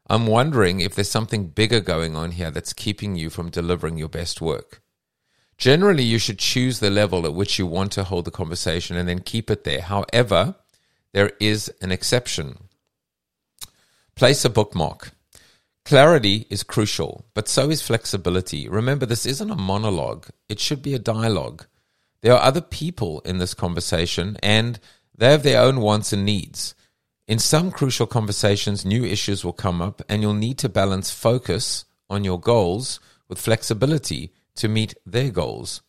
[0.07, 4.09] I'm wondering if there's something bigger going on here that's keeping you from delivering your
[4.09, 4.83] best work."
[5.57, 9.09] Generally, you should choose the level at which you want to hold the conversation and
[9.09, 9.81] then keep it there.
[9.81, 10.55] However,
[11.13, 12.57] there is an exception.
[14.15, 15.11] Place a bookmark.
[15.83, 18.69] Clarity is crucial, but so is flexibility.
[18.69, 21.65] Remember, this isn't a monologue, it should be a dialogue.
[22.21, 24.79] There are other people in this conversation, and
[25.17, 26.75] they have their own wants and needs.
[27.27, 31.85] In some crucial conversations, new issues will come up, and you'll need to balance focus
[32.09, 35.81] on your goals with flexibility to meet their goals.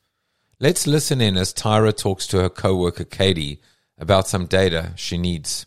[0.58, 3.60] Let's listen in as Tyra talks to her coworker Katie
[4.02, 5.64] about some data she needs.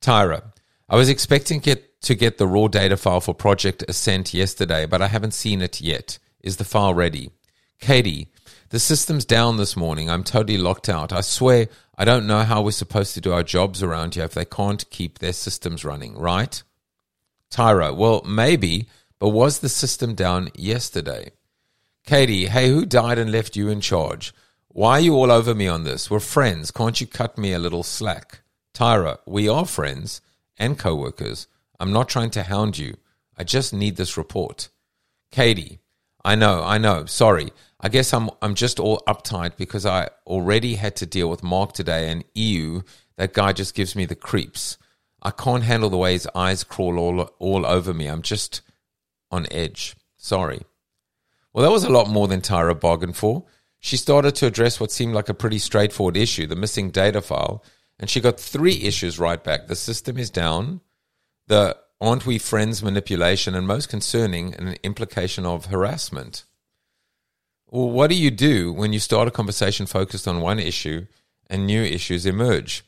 [0.00, 0.52] Tyra,
[0.88, 5.02] I was expecting get, to get the raw data file for Project Ascent yesterday, but
[5.02, 6.18] I haven't seen it yet.
[6.40, 7.30] Is the file ready?
[7.78, 8.28] Katie,
[8.70, 10.08] the system's down this morning.
[10.08, 11.12] I'm totally locked out.
[11.12, 14.34] I swear I don't know how we're supposed to do our jobs around here if
[14.34, 16.62] they can't keep their systems running, right?
[17.50, 21.30] Tyra, well, maybe, but was the system down yesterday?
[22.06, 24.32] Katie, hey, who died and left you in charge?
[24.76, 26.10] Why are you all over me on this?
[26.10, 26.70] We're friends.
[26.70, 28.40] Can't you cut me a little slack?
[28.74, 30.20] Tyra, we are friends
[30.58, 31.46] and co workers.
[31.80, 32.98] I'm not trying to hound you.
[33.38, 34.68] I just need this report.
[35.30, 35.78] Katie,
[36.26, 37.06] I know, I know.
[37.06, 37.54] Sorry.
[37.80, 41.72] I guess I'm I'm just all uptight because I already had to deal with Mark
[41.72, 42.82] today and EU.
[43.16, 44.76] That guy just gives me the creeps.
[45.22, 48.08] I can't handle the way his eyes crawl all all over me.
[48.08, 48.60] I'm just
[49.30, 49.96] on edge.
[50.18, 50.60] Sorry.
[51.54, 53.46] Well, that was a lot more than Tyra bargained for.
[53.86, 57.62] She started to address what seemed like a pretty straightforward issue, the missing data file,
[58.00, 59.68] and she got three issues right back.
[59.68, 60.80] The system is down,
[61.46, 66.42] the aren't we friends manipulation, and most concerning, an implication of harassment.
[67.68, 71.06] Well, what do you do when you start a conversation focused on one issue
[71.48, 72.84] and new issues emerge?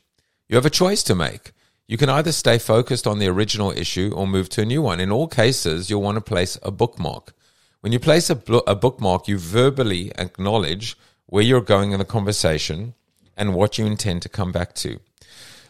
[0.49, 1.53] You have a choice to make.
[1.87, 4.99] You can either stay focused on the original issue or move to a new one.
[4.99, 7.33] In all cases, you'll want to place a bookmark.
[7.81, 12.93] When you place a, a bookmark, you verbally acknowledge where you're going in the conversation
[13.37, 14.99] and what you intend to come back to.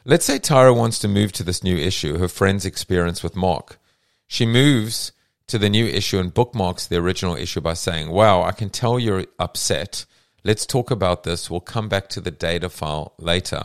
[0.06, 3.80] Let's say Tyra wants to move to this new issue, her friend's experience with Mark.
[4.28, 5.12] She moves
[5.48, 9.00] to the new issue and bookmarks the original issue by saying, Wow, I can tell
[9.00, 10.06] you're upset.
[10.44, 11.50] Let's talk about this.
[11.50, 13.64] We'll come back to the data file later.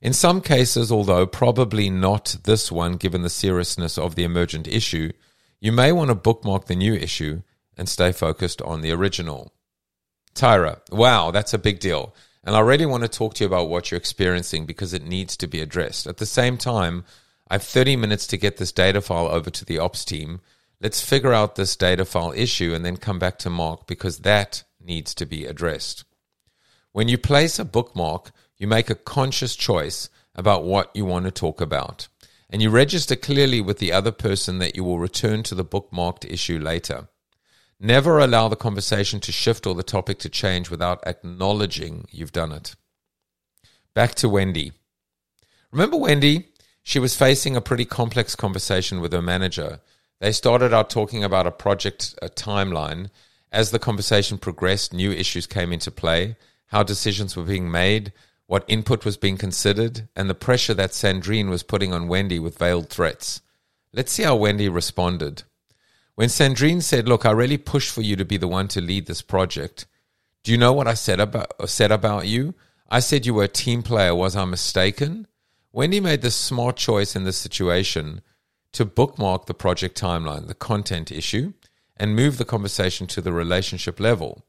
[0.00, 5.12] In some cases, although probably not this one given the seriousness of the emergent issue,
[5.62, 7.40] you may want to bookmark the new issue
[7.76, 9.52] and stay focused on the original.
[10.34, 12.12] Tyra, wow, that's a big deal.
[12.42, 15.36] And I really want to talk to you about what you're experiencing because it needs
[15.36, 16.08] to be addressed.
[16.08, 17.04] At the same time,
[17.48, 20.40] I have 30 minutes to get this data file over to the ops team.
[20.80, 24.64] Let's figure out this data file issue and then come back to Mark because that
[24.84, 26.02] needs to be addressed.
[26.90, 31.30] When you place a bookmark, you make a conscious choice about what you want to
[31.30, 32.08] talk about.
[32.52, 36.30] And you register clearly with the other person that you will return to the bookmarked
[36.30, 37.08] issue later.
[37.80, 42.52] Never allow the conversation to shift or the topic to change without acknowledging you've done
[42.52, 42.76] it.
[43.94, 44.72] Back to Wendy.
[45.72, 46.48] Remember Wendy?
[46.82, 49.80] She was facing a pretty complex conversation with her manager.
[50.20, 53.08] They started out talking about a project a timeline.
[53.50, 56.36] As the conversation progressed, new issues came into play,
[56.66, 58.12] how decisions were being made,
[58.52, 62.58] what input was being considered, and the pressure that Sandrine was putting on Wendy with
[62.58, 63.40] veiled threats.
[63.94, 65.44] Let's see how Wendy responded.
[66.16, 69.06] When Sandrine said, "Look, I really pushed for you to be the one to lead
[69.06, 69.86] this project,"
[70.42, 72.54] do you know what I said about said about you?
[72.90, 74.14] I said you were a team player.
[74.14, 75.28] Was I mistaken?
[75.72, 78.20] Wendy made the smart choice in this situation
[78.72, 81.54] to bookmark the project timeline, the content issue,
[81.96, 84.44] and move the conversation to the relationship level.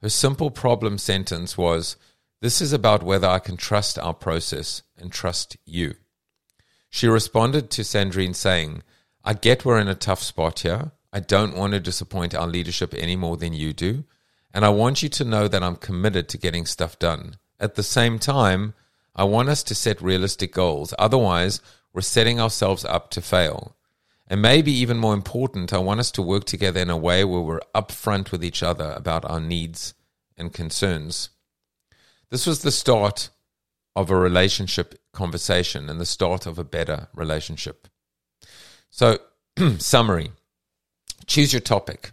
[0.00, 1.96] Her simple problem sentence was,
[2.40, 5.94] This is about whether I can trust our process and trust you.
[6.88, 8.82] She responded to Sandrine saying,
[9.24, 10.92] I get we're in a tough spot here.
[11.12, 14.04] I don't want to disappoint our leadership any more than you do.
[14.54, 17.36] And I want you to know that I'm committed to getting stuff done.
[17.58, 18.74] At the same time,
[19.16, 20.94] I want us to set realistic goals.
[20.96, 21.60] Otherwise,
[21.92, 23.76] we're setting ourselves up to fail.
[24.28, 27.40] And maybe even more important, I want us to work together in a way where
[27.40, 29.94] we're upfront with each other about our needs
[30.36, 31.30] and concerns.
[32.30, 33.30] This was the start
[33.96, 37.88] of a relationship conversation and the start of a better relationship.
[38.90, 39.18] So,
[39.78, 40.30] summary
[41.28, 42.12] Choose your topic.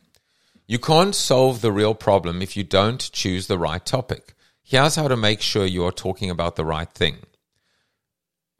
[0.67, 4.33] You can't solve the real problem if you don't choose the right topic.
[4.61, 7.19] Here's how to make sure you are talking about the right thing.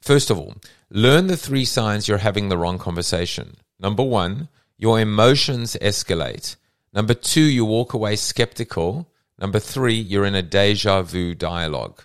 [0.01, 0.55] First of all,
[0.89, 3.57] learn the three signs you're having the wrong conversation.
[3.79, 6.55] Number one, your emotions escalate.
[6.93, 9.09] Number two, you walk away skeptical.
[9.39, 12.03] Number three, you're in a deja vu dialogue.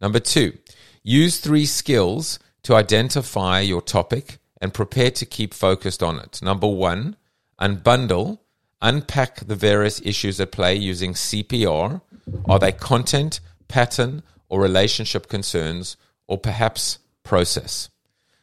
[0.00, 0.58] Number two,
[1.02, 6.40] use three skills to identify your topic and prepare to keep focused on it.
[6.42, 7.16] Number one,
[7.60, 8.38] unbundle,
[8.80, 12.00] unpack the various issues at play using CPR.
[12.46, 17.90] Are they content, pattern, or relationship concerns, or perhaps process?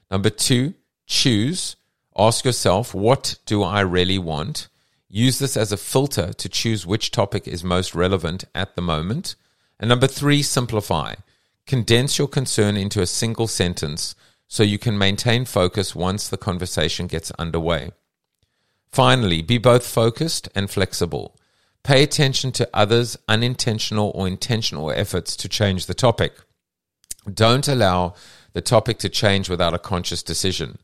[0.10, 0.74] Number two,
[1.06, 1.76] choose.
[2.18, 4.68] Ask yourself, what do I really want?
[5.10, 9.36] Use this as a filter to choose which topic is most relevant at the moment.
[9.80, 11.15] And number three, simplify.
[11.65, 14.13] Condense your concern into a single sentence
[14.48, 17.91] so you can maintain focus once the conversation gets underway.
[18.91, 21.36] Finally, be both focused and flexible.
[21.84, 26.34] Pay attention to others' unintentional or intentional efforts to change the topic.
[27.31, 28.13] Don't allow
[28.54, 30.79] the topic to change without a conscious decision.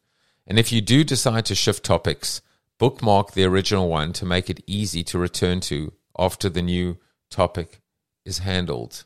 [0.47, 2.41] And if you do decide to shift topics,
[2.79, 6.97] bookmark the original one to make it easy to return to after the new
[7.29, 7.81] topic
[8.25, 9.05] is handled.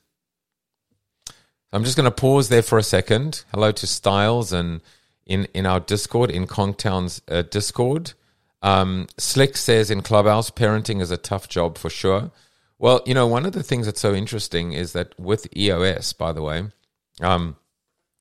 [1.72, 3.44] I'm just going to pause there for a second.
[3.52, 4.82] Hello to Styles and
[5.26, 8.14] in, in our Discord, in Konktown's uh, Discord.
[8.62, 12.32] Um, Slick says in Clubhouse, parenting is a tough job for sure.
[12.80, 16.32] Well, you know, one of the things that's so interesting is that with EOS, by
[16.32, 16.64] the way,
[17.22, 17.58] um,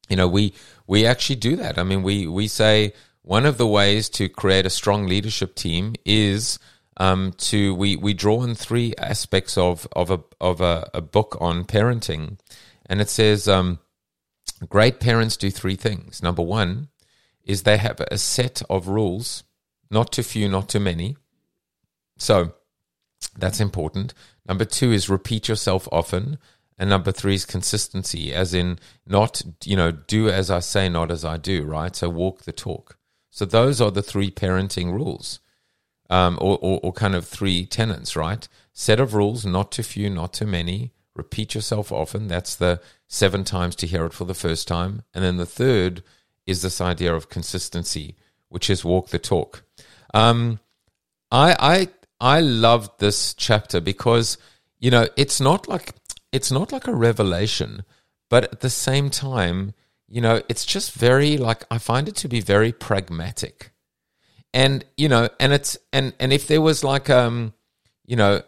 [0.09, 0.53] you know, we
[0.87, 1.79] we actually do that.
[1.79, 2.93] I mean, we we say
[3.29, 6.59] one of the ways to create a strong leadership team is
[6.97, 11.37] um, to we we draw on three aspects of of a of a, a book
[11.39, 12.39] on parenting,
[12.87, 13.81] and it says um,
[14.71, 16.23] great parents do three things.
[16.23, 16.89] Number one
[17.45, 19.45] is they have a set of rules,
[19.91, 21.19] not too few, not too many.
[22.17, 22.55] So
[23.37, 24.15] that's important.
[24.49, 26.39] Number two is repeat yourself often.
[26.81, 31.11] And number three is consistency, as in not, you know, do as I say, not
[31.11, 31.95] as I do, right?
[31.95, 32.98] So walk the talk.
[33.31, 35.41] So those are the three parenting rules,
[36.11, 38.49] um, or, or, or kind of three tenets, right?
[38.73, 40.93] Set of rules, not too few, not too many.
[41.15, 42.29] Repeat yourself often.
[42.29, 45.03] That's the seven times to hear it for the first time.
[45.13, 46.03] And then the third
[46.47, 48.17] is this idea of consistency,
[48.49, 49.65] which is walk the talk.
[50.15, 50.61] Um,
[51.31, 51.89] I, I
[52.21, 54.39] I loved this chapter because
[54.79, 55.95] you know it's not like
[56.33, 57.85] it's not like a revelation,
[58.29, 59.75] but at the same time,
[60.09, 63.73] you know, it's just very like I find it to be very pragmatic.
[64.55, 67.53] And you know, and it's and and if there was like um,
[68.07, 68.43] you know,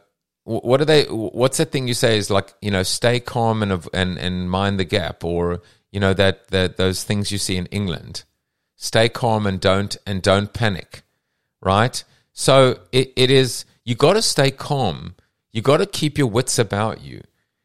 [0.44, 3.86] what are they what's that thing you say is like, you know, stay calm and
[3.92, 5.60] and and mind the gap or
[5.92, 8.24] you know that that those things you see in England.
[8.76, 11.02] Stay calm and don't and don't panic,
[11.60, 12.02] right?
[12.32, 15.14] So it, it is, you got to stay calm.
[15.52, 17.22] You got to keep your wits about you.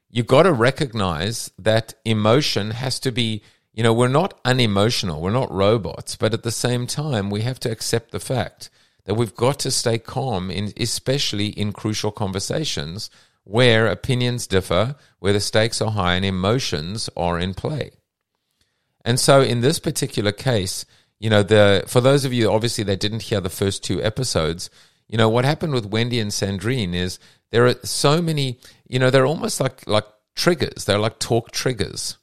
[0.10, 3.42] You got to recognize that emotion has to be,
[3.76, 7.60] you know, we're not unemotional, we're not robots, but at the same time, we have
[7.60, 8.70] to accept the fact
[9.04, 13.10] that we've got to stay calm, in, especially in crucial conversations
[13.44, 17.92] where opinions differ, where the stakes are high and emotions are in play.
[19.04, 20.86] And so in this particular case,
[21.20, 24.70] you know, the for those of you obviously that didn't hear the first two episodes,
[25.08, 27.20] you know, what happened with Wendy and Sandrine is
[27.52, 28.58] there are so many,
[28.88, 30.06] you know, they're almost like like
[30.36, 30.86] triggers.
[30.86, 32.18] They're like talk triggers.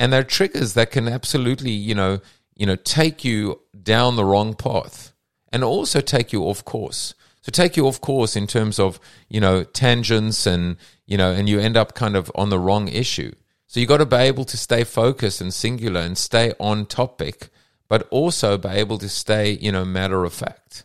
[0.00, 2.20] And they're triggers that can absolutely, you know,
[2.56, 5.12] you know, take you down the wrong path
[5.52, 7.14] and also take you off course.
[7.42, 8.98] So take you off course in terms of,
[9.28, 12.88] you know, tangents and, you know, and you end up kind of on the wrong
[12.88, 13.32] issue.
[13.66, 17.50] So you got to be able to stay focused and singular and stay on topic
[17.90, 20.84] but also be able to stay, you know, matter of fact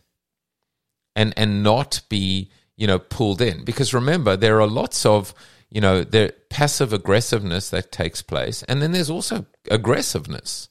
[1.14, 3.64] and and not be, you know, pulled in.
[3.64, 5.32] Because remember, there are lots of,
[5.70, 10.68] you know, there passive aggressiveness that takes place, and then there's also aggressiveness,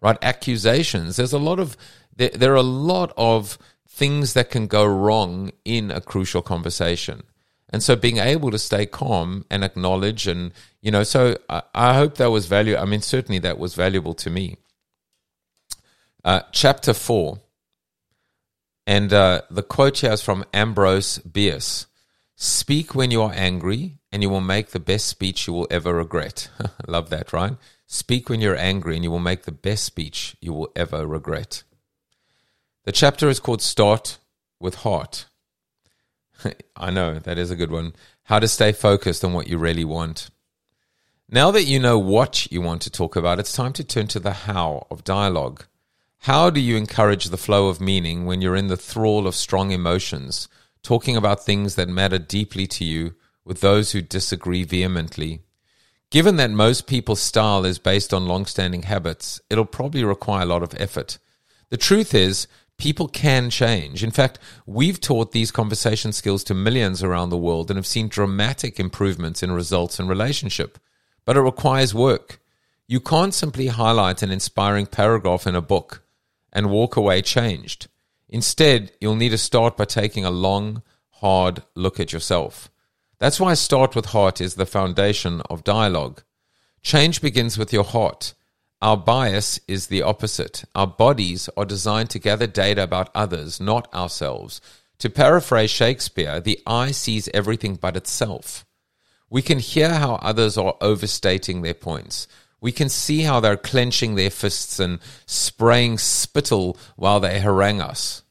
[0.00, 0.18] right?
[0.22, 1.16] Accusations.
[1.16, 1.76] There's a lot of
[2.16, 7.22] there, there are a lot of things that can go wrong in a crucial conversation.
[7.70, 11.94] And so being able to stay calm and acknowledge and, you know, so I, I
[11.94, 12.76] hope that was value.
[12.76, 14.56] I mean, certainly that was valuable to me.
[16.24, 17.40] Uh, chapter 4.
[18.86, 21.86] And uh, the quote here is from Ambrose Bierce
[22.36, 25.94] Speak when you are angry, and you will make the best speech you will ever
[25.94, 26.50] regret.
[26.86, 27.56] Love that, right?
[27.86, 31.62] Speak when you're angry, and you will make the best speech you will ever regret.
[32.84, 34.18] The chapter is called Start
[34.60, 35.26] with Heart.
[36.76, 37.94] I know, that is a good one.
[38.24, 40.30] How to stay focused on what you really want.
[41.30, 44.20] Now that you know what you want to talk about, it's time to turn to
[44.20, 45.66] the how of dialogue.
[46.20, 49.70] How do you encourage the flow of meaning when you're in the thrall of strong
[49.70, 50.48] emotions,
[50.82, 53.14] talking about things that matter deeply to you
[53.48, 55.40] with those who disagree vehemently?
[56.10, 60.62] Given that most people's style is based on long-standing habits, it'll probably require a lot
[60.62, 61.18] of effort.
[61.70, 62.46] The truth is,
[62.76, 64.04] people can change.
[64.04, 68.08] In fact, we've taught these conversation skills to millions around the world and have seen
[68.08, 70.78] dramatic improvements in results and relationship.
[71.24, 72.40] But it requires work.
[72.86, 76.02] You can't simply highlight an inspiring paragraph in a book
[76.52, 77.88] and walk away changed.
[78.28, 80.82] Instead, you'll need to start by taking a long,
[81.12, 82.70] hard look at yourself.
[83.18, 86.22] That's why Start with Heart is the foundation of dialogue.
[86.82, 88.34] Change begins with your heart.
[88.80, 90.64] Our bias is the opposite.
[90.76, 94.60] Our bodies are designed to gather data about others, not ourselves.
[95.00, 98.64] To paraphrase Shakespeare, the eye sees everything but itself.
[99.28, 102.28] We can hear how others are overstating their points.
[102.60, 108.22] We can see how they're clenching their fists and spraying spittle while they harangue us.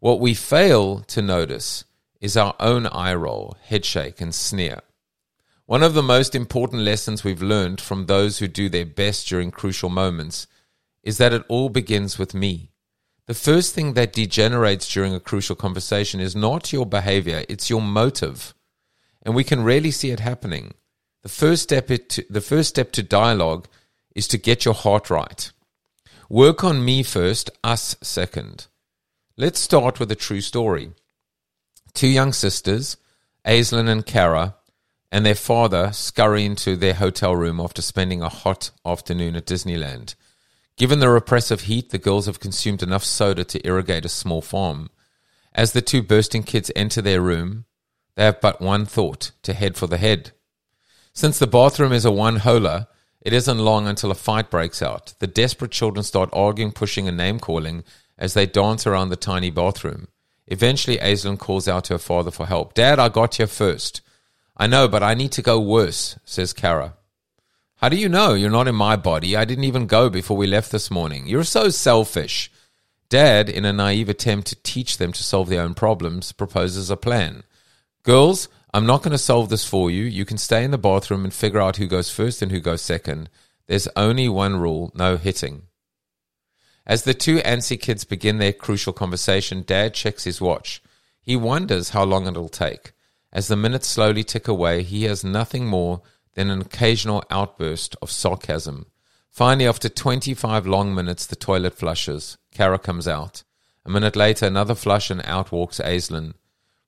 [0.00, 1.84] What we fail to notice
[2.20, 4.80] is our own eye roll, headshake, and sneer.
[5.66, 9.50] One of the most important lessons we've learned from those who do their best during
[9.50, 10.46] crucial moments
[11.02, 12.70] is that it all begins with me.
[13.26, 17.82] The first thing that degenerates during a crucial conversation is not your behavior, it's your
[17.82, 18.54] motive.
[19.22, 20.72] And we can rarely see it happening.
[21.22, 23.68] The first step to, the first step to dialogue
[24.14, 25.50] is to get your heart right.
[26.30, 28.66] Work on me first, us second.
[29.36, 30.92] Let's start with a true story.
[31.98, 32.96] Two young sisters,
[33.44, 34.54] Aislinn and Kara,
[35.10, 40.14] and their father scurry into their hotel room after spending a hot afternoon at Disneyland.
[40.76, 44.90] Given the repressive heat, the girls have consumed enough soda to irrigate a small farm.
[45.52, 47.64] As the two bursting kids enter their room,
[48.14, 50.30] they have but one thought to head for the head.
[51.12, 52.86] Since the bathroom is a one holer,
[53.22, 55.14] it isn't long until a fight breaks out.
[55.18, 57.82] The desperate children start arguing, pushing, and name calling
[58.16, 60.06] as they dance around the tiny bathroom.
[60.50, 62.74] Eventually, Aislinn calls out to her father for help.
[62.74, 64.00] Dad, I got here first.
[64.56, 66.94] I know, but I need to go worse, says Kara.
[67.76, 68.34] How do you know?
[68.34, 69.36] You're not in my body.
[69.36, 71.28] I didn't even go before we left this morning.
[71.28, 72.50] You're so selfish.
[73.08, 76.96] Dad, in a naive attempt to teach them to solve their own problems, proposes a
[76.96, 77.44] plan.
[78.02, 80.02] Girls, I'm not going to solve this for you.
[80.04, 82.82] You can stay in the bathroom and figure out who goes first and who goes
[82.82, 83.30] second.
[83.66, 85.67] There's only one rule no hitting.
[86.88, 90.82] As the two antsy kids begin their crucial conversation, Dad checks his watch.
[91.20, 92.92] He wonders how long it'll take.
[93.30, 96.00] As the minutes slowly tick away, he has nothing more
[96.32, 98.86] than an occasional outburst of sarcasm.
[99.30, 102.38] Finally, after 25 long minutes, the toilet flushes.
[102.52, 103.42] Kara comes out.
[103.84, 106.32] A minute later, another flush, and out walks Aislinn.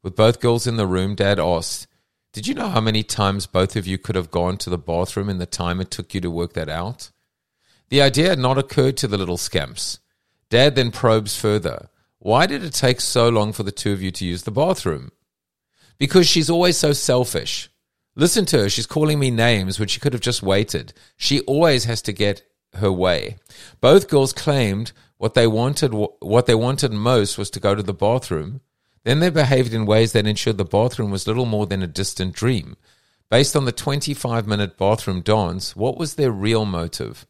[0.03, 1.87] With both girls in the room, Dad asks,
[2.33, 5.29] Did you know how many times both of you could have gone to the bathroom
[5.29, 7.11] in the time it took you to work that out?
[7.91, 9.99] The idea had not occurred to the little scamps.
[10.49, 11.89] Dad then probes further.
[12.21, 15.11] Why did it take so long for the two of you to use the bathroom?
[15.99, 17.69] Because she's always so selfish.
[18.15, 18.69] Listen to her.
[18.69, 20.93] She's calling me names when she could have just waited.
[21.17, 22.43] She always has to get
[22.75, 23.39] her way.
[23.81, 27.93] Both girls claimed what they wanted what they wanted most was to go to the
[27.93, 28.61] bathroom.
[29.05, 32.35] Then they behaved in ways that ensured the bathroom was little more than a distant
[32.35, 32.77] dream.
[33.31, 37.27] Based on the 25 minute bathroom dance, what was their real motive?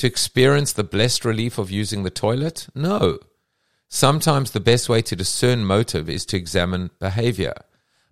[0.00, 2.68] To experience the blessed relief of using the toilet?
[2.74, 3.18] No.
[3.90, 7.52] Sometimes the best way to discern motive is to examine behavior.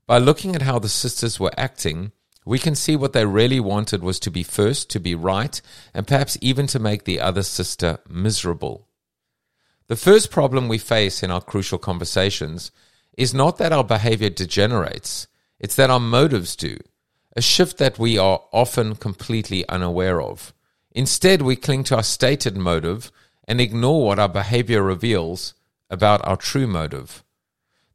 [0.06, 2.12] By looking at how the sisters were acting,
[2.44, 5.62] we can see what they really wanted was to be first, to be right,
[5.94, 8.86] and perhaps even to make the other sister miserable.
[9.86, 12.70] The first problem we face in our crucial conversations
[13.16, 15.26] is not that our behavior degenerates,
[15.58, 16.76] it's that our motives do,
[17.34, 20.52] a shift that we are often completely unaware of.
[20.92, 23.12] Instead, we cling to our stated motive
[23.46, 25.54] and ignore what our behavior reveals
[25.90, 27.22] about our true motive.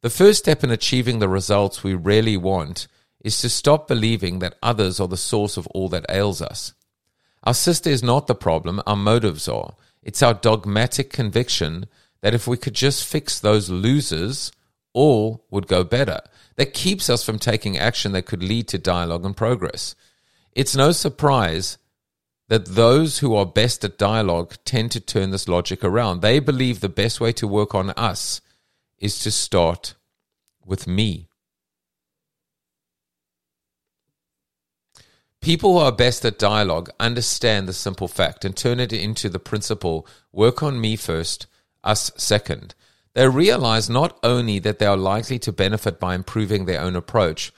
[0.02, 2.88] The first step in achieving the results we really want
[3.24, 6.74] is to stop believing that others are the source of all that ails us.
[7.44, 9.76] Our sister is not the problem, our motives are.
[10.02, 11.88] It's our dogmatic conviction
[12.22, 14.52] that if we could just fix those losers,
[14.94, 16.20] all would go better.
[16.56, 19.96] That keeps us from taking action that could lead to dialogue and progress.
[20.54, 21.78] It's no surprise
[22.54, 26.22] that those who are best at dialogue tend to turn this logic around.
[26.22, 28.42] They believe the best way to work on us
[29.00, 29.96] is to start
[30.64, 31.30] with me.
[35.42, 39.40] People who are best at dialogue understand the simple fact and turn it into the
[39.40, 41.48] principle work on me first,
[41.84, 42.76] us second.
[43.16, 47.52] They realize not only that they are likely to benefit by improving their own approach,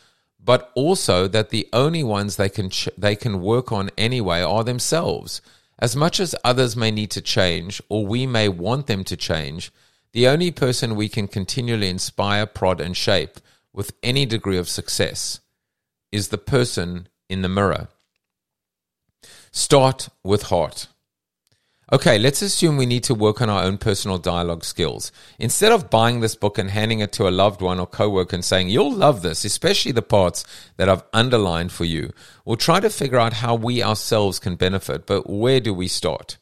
[0.45, 4.63] but also that the only ones they can ch- they can work on anyway are
[4.63, 5.41] themselves.
[5.79, 9.71] As much as others may need to change or we may want them to change,
[10.13, 13.39] the only person we can continually inspire, prod, and shape
[13.73, 15.41] with any degree of success
[16.11, 17.89] is the person in the mirror.
[19.51, 20.87] Start with heart.
[21.93, 25.11] Okay, let's assume we need to work on our own personal dialogue skills.
[25.37, 28.43] Instead of buying this book and handing it to a loved one or coworker and
[28.43, 30.43] saying, You'll love this, especially the parts
[30.77, 32.11] that I've underlined for you,
[32.43, 35.05] we'll try to figure out how we ourselves can benefit.
[35.05, 36.37] But where do we start?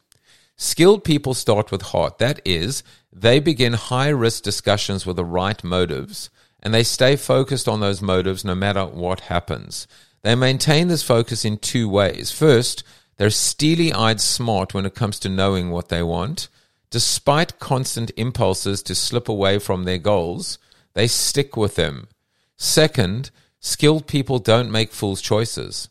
[0.56, 2.18] Skilled people start with heart.
[2.18, 2.82] That is,
[3.12, 6.30] they begin high risk discussions with the right motives
[6.62, 9.86] and they stay focused on those motives no matter what happens.
[10.22, 12.30] They maintain this focus in two ways.
[12.30, 12.82] First,
[13.16, 16.48] they're steely eyed smart when it comes to knowing what they want.
[16.90, 20.58] Despite constant impulses to slip away from their goals,
[20.94, 22.08] they stick with them.
[22.56, 25.88] Second, skilled people don't make fool's choices.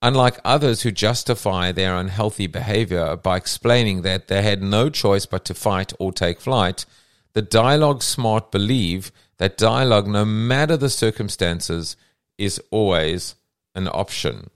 [0.00, 5.44] Unlike others who justify their unhealthy behavior by explaining that they had no choice but
[5.46, 6.86] to fight or take flight,
[7.32, 11.96] the dialogue smart believe that dialogue, no matter the circumstances,
[12.36, 13.34] is always
[13.74, 14.50] an option.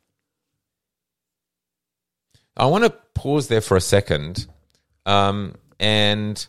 [2.56, 4.46] I want to pause there for a second
[5.06, 6.46] um, and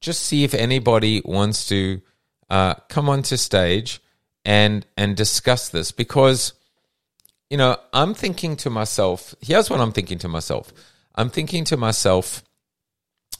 [0.00, 2.00] just see if anybody wants to
[2.50, 4.00] uh, come onto stage
[4.44, 6.54] and and discuss this because
[7.50, 10.72] you know, I'm thinking to myself, here's what I'm thinking to myself.
[11.14, 12.42] I'm thinking to myself,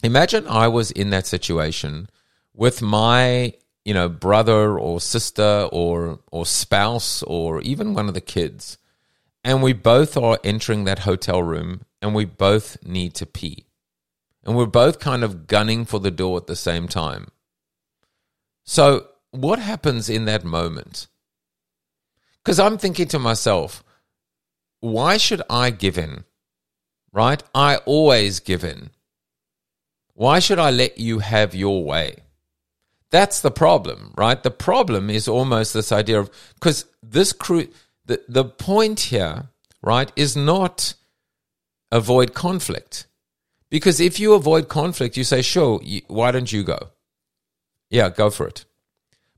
[0.02, 2.08] imagine I was in that situation
[2.54, 3.52] with my,
[3.84, 8.78] you know, brother or sister or or spouse or even one of the kids.
[9.44, 13.66] And we both are entering that hotel room and we both need to pee.
[14.44, 17.28] And we're both kind of gunning for the door at the same time.
[18.64, 21.06] So what happens in that moment?
[22.42, 23.84] Because I'm thinking to myself,
[24.80, 26.24] why should I give in?
[27.12, 27.42] Right?
[27.54, 28.90] I always give in.
[30.14, 32.16] Why should I let you have your way?
[33.10, 34.42] That's the problem, right?
[34.42, 37.68] The problem is almost this idea of because this crew,
[38.04, 39.48] the, the point here,
[39.82, 40.94] right, is not
[41.90, 43.06] avoid conflict.
[43.70, 46.90] Because if you avoid conflict, you say, sure, why don't you go?
[47.90, 48.64] Yeah, go for it.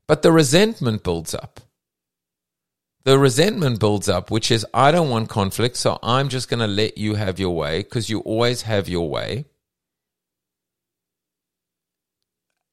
[0.07, 1.61] But the resentment builds up.
[3.03, 6.67] The resentment builds up, which is, I don't want conflict, so I'm just going to
[6.67, 9.45] let you have your way because you always have your way.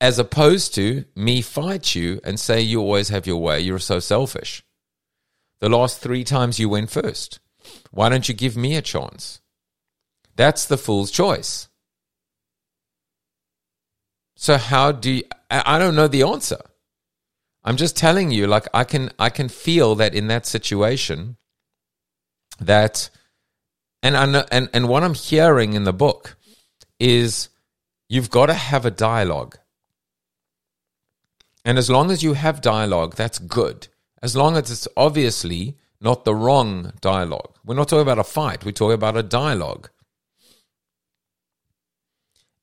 [0.01, 3.99] As opposed to me fight you and say you always have your way, you're so
[3.99, 4.63] selfish.
[5.61, 7.41] The last three times you went first.
[7.91, 9.41] Why don't you give me a chance?
[10.39, 11.69] That's the fool's choice.
[14.37, 16.61] So how do you, I don't know the answer.
[17.65, 21.37] I'm just telling you like I can I can feel that in that situation
[22.61, 23.11] that
[24.01, 26.37] and I know, and and what I'm hearing in the book
[27.01, 27.49] is
[28.09, 29.59] you've got to have a dialogue.
[31.65, 33.89] And as long as you have dialogue, that's good.
[34.23, 37.59] As long as it's obviously not the wrong dialogue.
[37.65, 39.91] We're not talking about a fight, we're talking about a dialogue.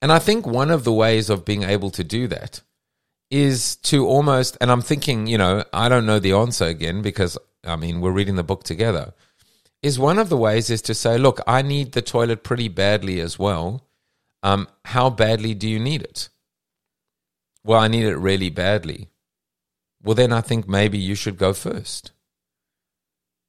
[0.05, 2.61] And I think one of the ways of being able to do that
[3.31, 7.39] is to almost, and I'm thinking, you know, I don't know the answer again because,
[7.63, 9.15] I mean, we're reading the book together.
[9.81, 13.19] Is one of the ways is to say, look, I need the toilet pretty badly
[13.19, 13.87] as well.
[14.43, 16.29] Um, how badly do you need it?
[17.63, 19.09] Well, I need it really badly.
[20.03, 22.11] Well, then I think maybe you should go first.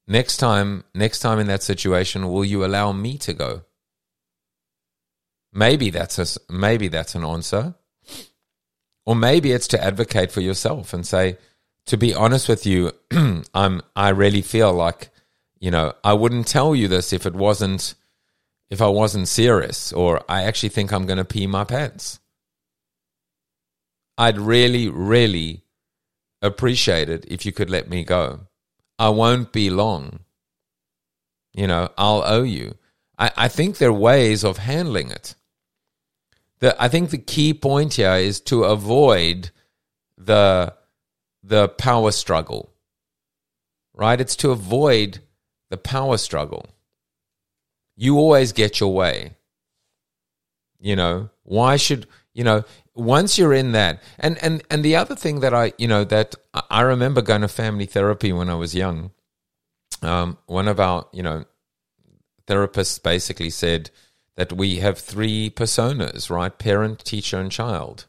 [0.09, 3.65] Next time, next time in that situation, will you allow me to go?
[5.53, 7.75] Maybe that's a, maybe that's an answer.
[9.05, 11.39] Or maybe it's to advocate for yourself and say,
[11.87, 12.93] to be honest with you,
[13.55, 15.11] I'm I really feel like,
[15.61, 17.95] you know, I wouldn't tell you this if it wasn't
[18.69, 22.19] if I wasn't serious or I actually think I'm going to pee my pants.
[24.19, 25.63] I'd really really
[26.43, 28.41] appreciate it if you could let me go.
[28.99, 30.21] I won't be long.
[31.55, 32.75] You know, I'll owe you.
[33.19, 35.35] I, I think there are ways of handling it
[36.61, 39.51] the I think the key point here is to avoid
[40.17, 40.75] the
[41.43, 42.73] the power struggle.
[43.95, 44.21] Right?
[44.21, 45.21] It's to avoid
[45.71, 46.67] the power struggle.
[47.97, 49.37] You always get your way.
[50.79, 52.65] You know, why should, you know,
[52.95, 56.35] once you're in that and and and the other thing that I, you know, that
[56.71, 59.13] I remember going to family therapy when I was young.
[60.03, 61.47] Um, one of our, you know,
[62.47, 63.91] therapists basically said,
[64.37, 66.57] that we have three personas, right?
[66.57, 68.07] Parent, teacher, and child.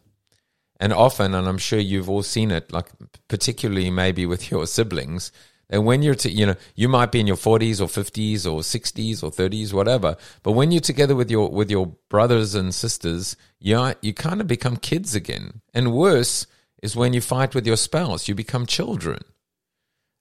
[0.79, 2.89] And often, and I'm sure you've all seen it, like
[3.27, 5.31] particularly maybe with your siblings,
[5.69, 8.61] and when you're, to, you know, you might be in your 40s or 50s or
[8.61, 10.15] 60s or 30s, whatever.
[10.41, 14.47] But when you're together with your with your brothers and sisters, you you kind of
[14.47, 15.59] become kids again.
[15.73, 16.47] And worse
[16.81, 19.19] is when you fight with your spouse, you become children,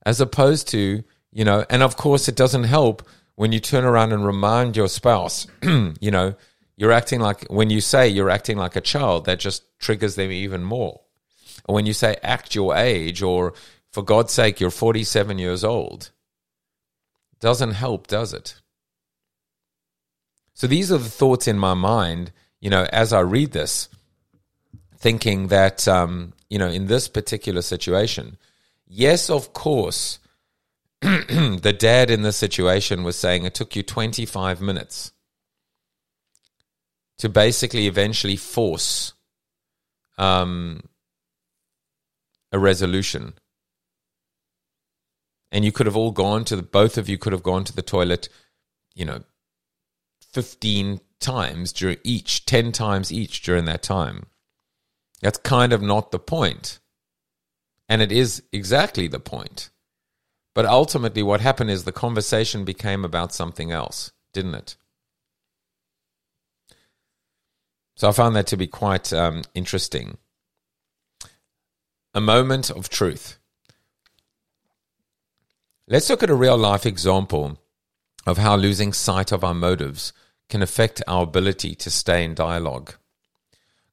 [0.05, 1.65] as opposed to you know.
[1.71, 3.07] And of course, it doesn't help
[3.37, 6.35] when you turn around and remind your spouse, you know,
[6.77, 10.31] you're acting like, when you say you're acting like a child, that just triggers them
[10.31, 11.01] even more.
[11.67, 13.55] Or when you say act your age, or
[13.93, 16.11] for God's sake, you're 47 years old,
[17.41, 18.61] doesn't help, does it?
[20.55, 23.91] So these are the thoughts in my mind, you know, as I read this,
[24.97, 28.39] thinking that, um, you know, in this particular situation,
[28.87, 30.19] yes, of course,
[31.01, 35.13] the dad in this situation was saying it took you 25 minutes
[37.19, 39.13] to basically eventually force
[40.19, 40.83] um,
[42.53, 43.35] a resolution.
[45.53, 47.75] And you could have all gone to the, both of you could have gone to
[47.75, 48.29] the toilet,
[48.95, 49.23] you know,
[50.33, 54.27] 15 times during each, 10 times each during that time.
[55.23, 56.79] That's kind of not the point.
[57.89, 59.71] And it is exactly the point.
[60.57, 64.77] But ultimately, what happened is the conversation became about something else, didn't it?
[67.95, 70.17] So I found that to be quite um, interesting.
[72.15, 73.37] A moment of truth.
[75.87, 77.59] Let's look at a real life example
[78.27, 80.15] of how losing sight of our motives
[80.49, 82.95] can affect our ability to stay in dialogue.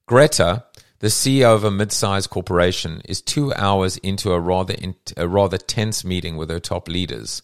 [0.05, 0.63] Greta
[1.03, 5.57] the CEO of a mid-sized corporation is two hours into a rather in, a rather
[5.57, 7.41] tense meeting with her top leaders.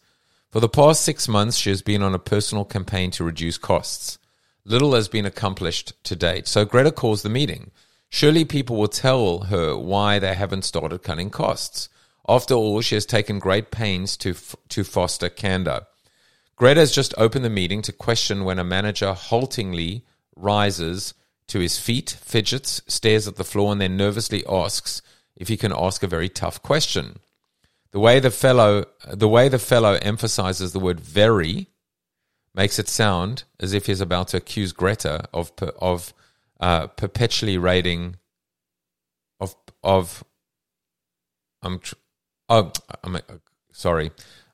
[0.49, 4.17] For the past six months, she has been on a personal campaign to reduce costs.
[4.63, 7.71] Little has been accomplished to date, so Greta calls the meeting.
[8.07, 11.89] Surely people will tell her why they haven't started cutting costs.
[12.29, 15.81] After all, she has taken great pains to, f- to foster candor.
[16.55, 20.05] Greta has just opened the meeting to question when a manager haltingly
[20.37, 21.13] rises
[21.49, 25.01] to his feet, fidgets, stares at the floor, and then nervously asks
[25.35, 27.19] if he can ask a very tough question.
[27.91, 31.67] The way the fellow, the way the fellow emphasizes the word "very"
[32.53, 36.13] makes it sound as if he's about to accuse Greta of of
[36.59, 38.17] uh, perpetually raiding
[39.39, 40.23] of of
[41.61, 41.95] I'm tr-
[42.47, 42.71] oh
[43.03, 43.21] I'm uh,
[43.71, 44.11] sorry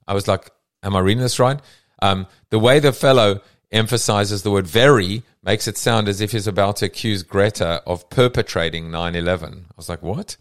[0.07, 0.51] I was like
[0.83, 1.59] am I reading this right
[2.01, 3.41] um, the way the fellow
[3.71, 8.09] emphasizes the word very makes it sound as if he's about to accuse Greta of
[8.09, 10.37] perpetrating 9/11 I was like what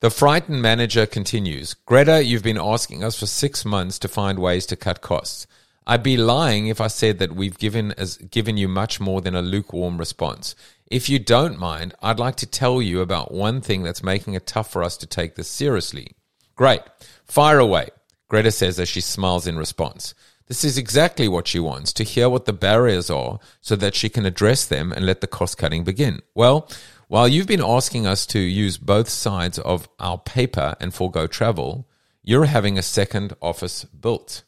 [0.00, 4.66] the frightened manager continues Greta you've been asking us for 6 months to find ways
[4.66, 5.46] to cut costs
[5.86, 9.34] I'd be lying if I said that we've given as given you much more than
[9.34, 10.54] a lukewarm response.
[10.86, 14.46] If you don't mind, I'd like to tell you about one thing that's making it
[14.46, 16.12] tough for us to take this seriously.
[16.54, 16.82] Great.
[17.24, 17.88] Fire away,
[18.28, 20.14] Greta says as she smiles in response.
[20.50, 24.08] This is exactly what she wants to hear what the barriers are so that she
[24.08, 26.22] can address them and let the cost cutting begin.
[26.34, 26.68] Well,
[27.06, 31.88] while you've been asking us to use both sides of our paper and forego travel,
[32.24, 34.42] you're having a second office built.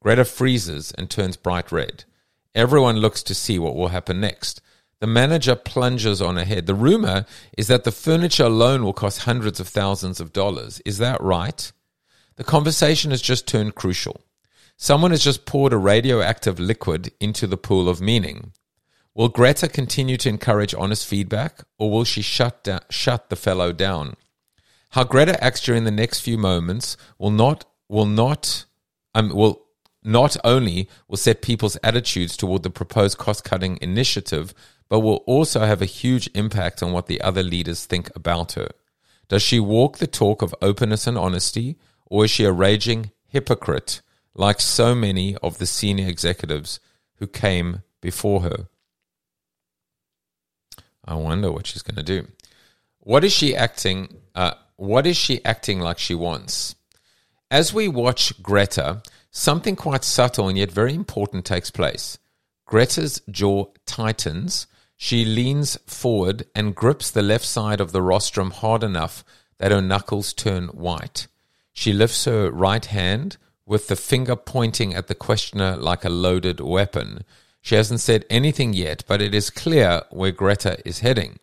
[0.00, 2.02] Greta freezes and turns bright red.
[2.52, 4.60] Everyone looks to see what will happen next.
[4.98, 6.66] The manager plunges on ahead.
[6.66, 7.24] The rumor
[7.56, 10.80] is that the furniture alone will cost hundreds of thousands of dollars.
[10.84, 11.70] Is that right?
[12.34, 14.24] The conversation has just turned crucial.
[14.80, 18.52] Someone has just poured a radioactive liquid into the pool of meaning.
[19.12, 23.72] Will Greta continue to encourage honest feedback, or will she shut, down, shut the fellow
[23.72, 24.14] down?
[24.90, 28.66] How Greta acts during the next few moments will not will not
[29.16, 29.66] um, will
[30.04, 34.54] not only will set people's attitudes toward the proposed cost cutting initiative,
[34.88, 38.68] but will also have a huge impact on what the other leaders think about her.
[39.26, 44.02] Does she walk the talk of openness and honesty, or is she a raging hypocrite
[44.38, 46.80] like so many of the senior executives
[47.16, 48.68] who came before her?
[51.04, 52.28] I wonder what she's going to do.
[53.00, 54.16] What is she acting?
[54.34, 56.74] Uh, what is she acting like she wants?
[57.50, 62.18] As we watch Greta, something quite subtle and yet very important takes place.
[62.66, 64.66] Greta's jaw tightens
[65.00, 69.24] she leans forward and grips the left side of the rostrum hard enough
[69.58, 71.28] that her knuckles turn white.
[71.72, 73.36] She lifts her right hand
[73.68, 77.22] with the finger pointing at the questioner like a loaded weapon.
[77.60, 81.38] She hasn't said anything yet, but it is clear where Greta is heading.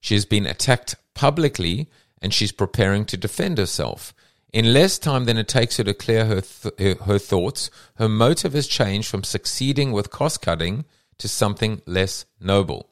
[0.00, 1.88] She has been attacked publicly
[2.22, 4.14] and she's preparing to defend herself.
[4.52, 8.08] In less time than it takes her to clear her, th- her, her thoughts, her
[8.08, 10.84] motive has changed from succeeding with cost cutting
[11.18, 12.88] to something less noble.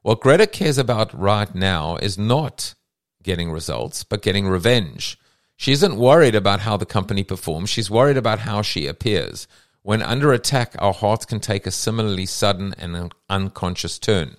[0.00, 2.74] What Greta cares about right now is not
[3.22, 5.18] getting results, but getting revenge.
[5.62, 9.46] She isn't worried about how the company performs, she's worried about how she appears.
[9.82, 14.38] When under attack, our hearts can take a similarly sudden and unconscious turn.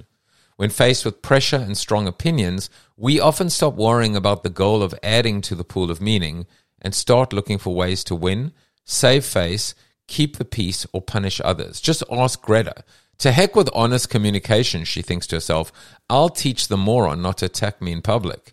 [0.58, 4.94] When faced with pressure and strong opinions, we often stop worrying about the goal of
[5.02, 6.46] adding to the pool of meaning
[6.82, 8.52] and start looking for ways to win,
[8.84, 9.76] save face,
[10.08, 11.80] keep the peace, or punish others.
[11.80, 12.84] Just ask Greta.
[13.20, 15.72] To heck with honest communication, she thinks to herself.
[16.10, 18.53] I'll teach the moron not to attack me in public.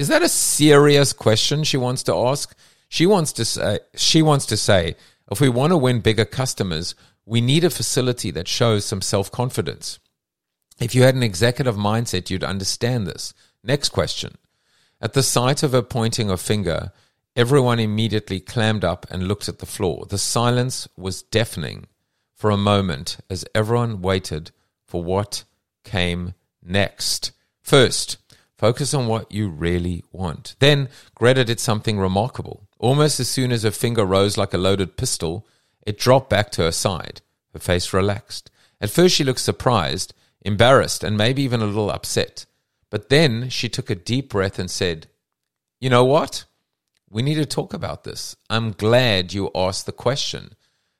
[0.00, 2.56] Is that a serious question she wants to ask?
[2.88, 4.96] She wants to say, she wants to say,
[5.30, 6.94] if we want to win bigger customers,
[7.26, 9.98] we need a facility that shows some self-confidence.
[10.80, 13.34] If you had an executive mindset, you'd understand this.
[13.62, 14.38] Next question.
[15.02, 16.92] At the sight of her pointing a finger,
[17.36, 20.06] everyone immediately clammed up and looked at the floor.
[20.08, 21.88] The silence was deafening
[22.34, 24.50] for a moment as everyone waited
[24.86, 25.44] for what
[25.84, 26.32] came
[26.62, 27.32] next.
[27.60, 28.16] First,
[28.60, 30.54] focus on what you really want.
[30.58, 32.68] Then, Greta did something remarkable.
[32.78, 35.46] Almost as soon as her finger rose like a loaded pistol,
[35.86, 37.22] it dropped back to her side.
[37.54, 38.50] Her face relaxed.
[38.78, 42.44] At first, she looked surprised, embarrassed, and maybe even a little upset.
[42.90, 45.06] But then she took a deep breath and said,
[45.80, 46.44] You know what?
[47.08, 48.36] We need to talk about this.
[48.50, 50.54] I'm glad you asked the question.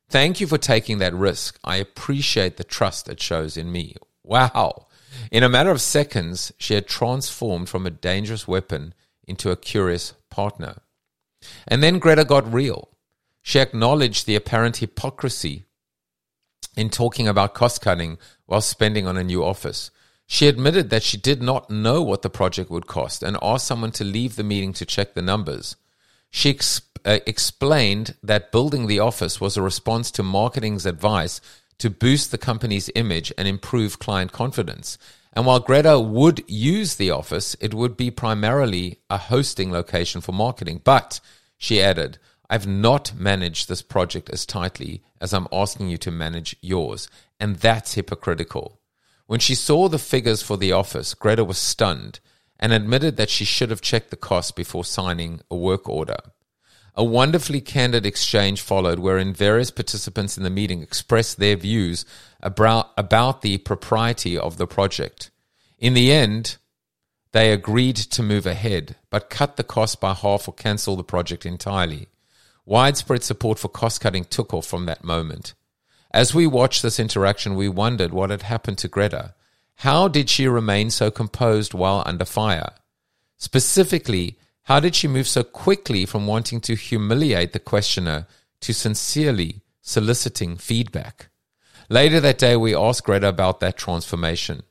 [0.08, 1.58] Thank you for taking that risk.
[1.62, 3.96] I appreciate the trust it shows in me.
[4.24, 4.86] Wow.
[5.30, 8.94] In a matter of seconds, she had transformed from a dangerous weapon
[9.26, 10.82] into a curious partner.
[11.66, 12.88] And then Greta got real.
[13.42, 15.64] She acknowledged the apparent hypocrisy
[16.76, 19.90] in talking about cost cutting while spending on a new office.
[20.26, 23.90] She admitted that she did not know what the project would cost and asked someone
[23.92, 25.76] to leave the meeting to check the numbers.
[26.30, 31.40] She exp- uh, explained that building the office was a response to marketing's advice
[31.80, 34.96] to boost the company's image and improve client confidence.
[35.32, 40.32] And while Greta would use the office, it would be primarily a hosting location for
[40.32, 40.80] marketing.
[40.84, 41.20] But
[41.56, 42.18] she added,
[42.48, 47.08] I've not managed this project as tightly as I'm asking you to manage yours.
[47.38, 48.80] And that's hypocritical.
[49.26, 52.18] When she saw the figures for the office, Greta was stunned
[52.58, 56.18] and admitted that she should have checked the cost before signing a work order.
[56.94, 62.04] A wonderfully candid exchange followed wherein various participants in the meeting expressed their views
[62.42, 65.30] about, about the propriety of the project.
[65.78, 66.56] In the end,
[67.32, 71.46] they agreed to move ahead, but cut the cost by half or cancel the project
[71.46, 72.08] entirely.
[72.66, 75.54] Widespread support for cost cutting took off from that moment.
[76.12, 79.34] As we watched this interaction, we wondered what had happened to Greta.
[79.76, 82.72] How did she remain so composed while under fire?
[83.38, 84.38] Specifically,
[84.70, 88.28] how did she move so quickly from wanting to humiliate the questioner
[88.60, 91.28] to sincerely soliciting feedback?
[91.88, 94.62] Later that day, we asked Greta about that transformation.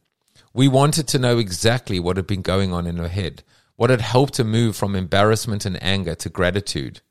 [0.54, 3.44] We wanted to know exactly what had been going on in her head,
[3.76, 7.02] what had helped her move from embarrassment and anger to gratitude.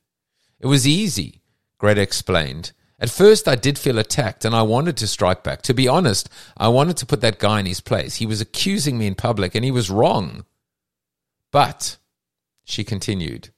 [0.58, 1.42] It was easy,
[1.76, 2.72] Greta explained.
[2.98, 5.60] At first, I did feel attacked and I wanted to strike back.
[5.64, 8.14] To be honest, I wanted to put that guy in his place.
[8.14, 10.46] He was accusing me in public and he was wrong.
[11.52, 11.98] But,
[12.68, 13.48] she continued,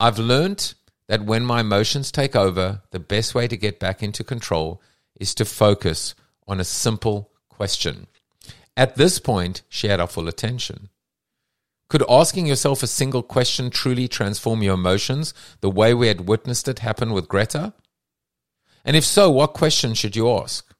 [0.00, 0.74] I've learned
[1.08, 4.80] that when my emotions take over, the best way to get back into control
[5.20, 6.14] is to focus
[6.48, 8.06] on a simple question.
[8.76, 10.88] At this point, she had our full attention.
[11.88, 16.66] Could asking yourself a single question truly transform your emotions the way we had witnessed
[16.66, 17.74] it happen with Greta?
[18.84, 20.74] And if so, what question should you ask?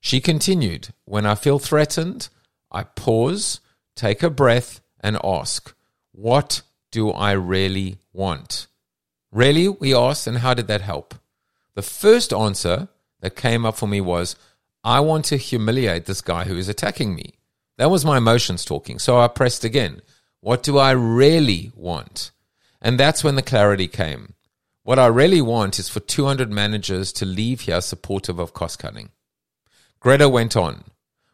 [0.00, 2.28] She continued, When I feel threatened,
[2.70, 3.60] I pause,
[3.96, 5.74] take a breath, and ask,
[6.12, 8.66] What do I really want?
[9.30, 9.68] Really?
[9.68, 11.14] We asked, and how did that help?
[11.74, 12.88] The first answer
[13.20, 14.36] that came up for me was,
[14.82, 17.34] I want to humiliate this guy who is attacking me.
[17.76, 18.98] That was my emotions talking.
[18.98, 20.02] So I pressed again.
[20.40, 22.30] What do I really want?
[22.80, 24.34] And that's when the clarity came.
[24.82, 29.10] What I really want is for 200 managers to leave here supportive of cost cutting.
[30.00, 30.84] Greta went on.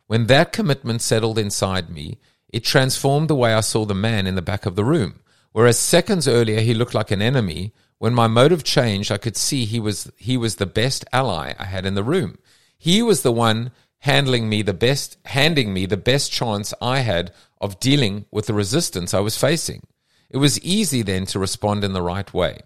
[0.06, 4.34] When that commitment settled inside me, it transformed the way I saw the man in
[4.34, 5.20] the back of the room.
[5.54, 9.64] Whereas seconds earlier he looked like an enemy, when my motive changed, I could see
[9.64, 12.38] he was he was the best ally I had in the room.
[12.76, 17.32] He was the one handling me the best handing me the best chance I had
[17.60, 19.84] of dealing with the resistance I was facing.
[20.28, 22.62] It was easy then to respond in the right way.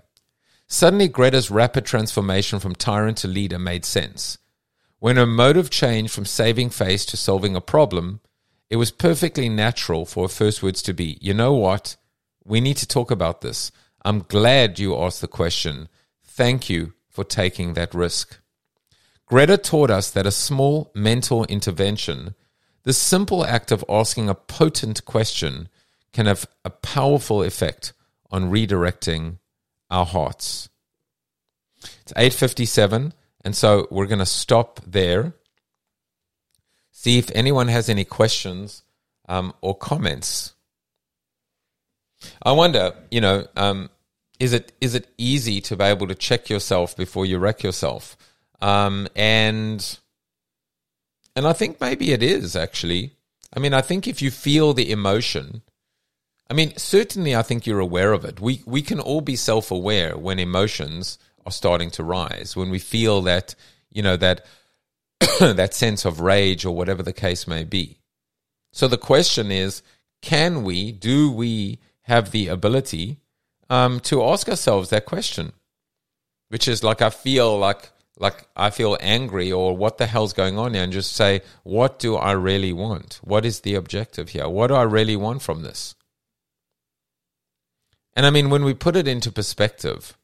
[0.67, 4.39] Suddenly, Greta's rapid transformation from tyrant to leader made sense.
[4.99, 8.21] When her motive changed from saving face to solving a problem,
[8.71, 11.97] it was perfectly natural for her first words to be, You know what?
[12.49, 13.71] We need to talk about this.
[14.05, 15.89] I'm glad you asked the question.
[16.25, 18.41] Thank you for taking that risk.
[19.27, 22.35] Greta taught us that a small mental intervention,
[22.85, 25.69] the simple act of asking a potent question,
[26.15, 27.93] can have a powerful effect
[28.31, 29.39] on redirecting
[29.91, 30.71] our hearts.
[31.83, 33.13] It's 8:57
[33.45, 35.35] and so we're going to stop there.
[36.91, 38.83] See if anyone has any questions
[39.29, 40.55] um, or comments.
[42.43, 43.91] I wonder, you know, um,
[44.41, 48.17] is it is it easy to be able to check yourself before you wreck yourself?
[48.61, 49.99] Um, and
[51.35, 53.13] and I think maybe it is actually.
[53.55, 55.63] I mean, I think if you feel the emotion,
[56.51, 58.41] I mean, certainly, I think you're aware of it.
[58.41, 62.79] We we can all be self aware when emotions are starting to rise, when we
[62.79, 63.55] feel that
[63.91, 64.47] you know that
[65.41, 67.99] that sense of rage or whatever the case may be.
[68.73, 69.83] So the question is,
[70.23, 70.93] can we?
[70.93, 71.79] Do we
[72.09, 73.21] have the ability
[73.71, 75.53] um, to ask ourselves that question?
[76.49, 77.91] Which is like, I feel like
[78.21, 81.99] like I feel angry or what the hell's going on here, and just say, what
[81.99, 83.21] do I really want?
[83.23, 84.49] What is the objective here?
[84.49, 85.95] What do I really want from this?
[88.15, 90.19] And I mean, when we put it into perspective,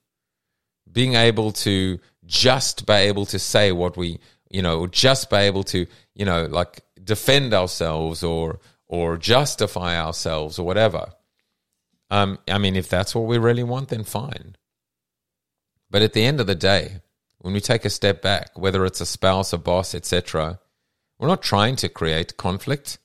[0.91, 4.19] being able to just be able to say what we,
[4.51, 8.59] you know, just be able to, you know, like defend ourselves or
[8.89, 11.13] or justify ourselves or whatever.
[12.15, 14.55] Um, I mean, if that's what we really want, then fine.
[15.91, 17.01] But at the end of the day,
[17.39, 20.61] when we take a step back, whether it's a spouse, a boss, etc.,
[21.19, 22.99] we're not trying to create conflict.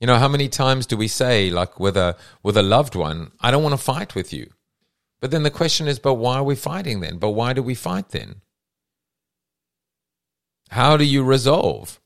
[0.00, 3.32] You know, how many times do we say, like with a with a loved one,
[3.42, 4.48] I don't want to fight with you.
[5.20, 7.18] But then the question is, but why are we fighting then?
[7.18, 8.40] But why do we fight then?
[10.70, 12.00] How do you resolve?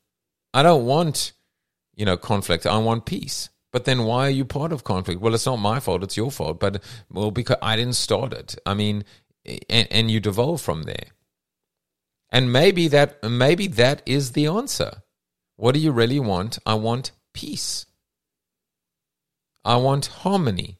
[0.53, 1.31] I don't want,
[1.95, 2.65] you know, conflict.
[2.65, 3.47] I want peace.
[3.77, 5.21] But then why are you part of conflict?
[5.21, 6.59] Well, it's not my fault, it's your fault.
[6.59, 8.55] But well, because I didn't start it.
[8.65, 9.05] I mean,
[9.45, 11.09] and, and you devolve from there.
[12.31, 15.03] And maybe that maybe that is the answer.
[15.57, 16.57] What do you really want?
[16.65, 17.85] I want peace.
[19.63, 20.79] I want harmony.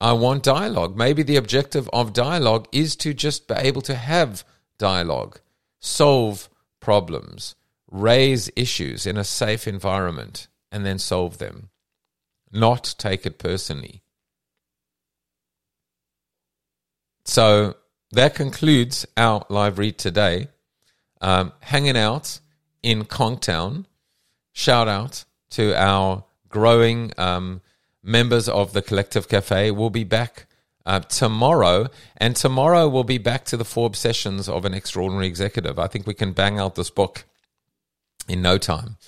[0.00, 0.96] I want dialogue.
[0.96, 4.44] Maybe the objective of dialogue is to just be able to have
[4.78, 5.40] dialogue,
[5.80, 6.48] solve
[6.78, 7.56] problems,
[7.90, 10.46] raise issues in a safe environment,
[10.76, 11.70] and then solve them,
[12.52, 14.02] not take it personally.
[17.24, 17.76] So
[18.12, 20.48] that concludes our live read today.
[21.22, 22.40] Um, hanging out
[22.82, 23.86] in Konktown.
[24.52, 27.62] Shout out to our growing um,
[28.02, 29.70] members of the Collective Cafe.
[29.70, 30.46] We'll be back
[30.84, 35.78] uh, tomorrow, and tomorrow we'll be back to the four obsessions of an extraordinary executive.
[35.78, 37.24] I think we can bang out this book
[38.28, 38.98] in no time.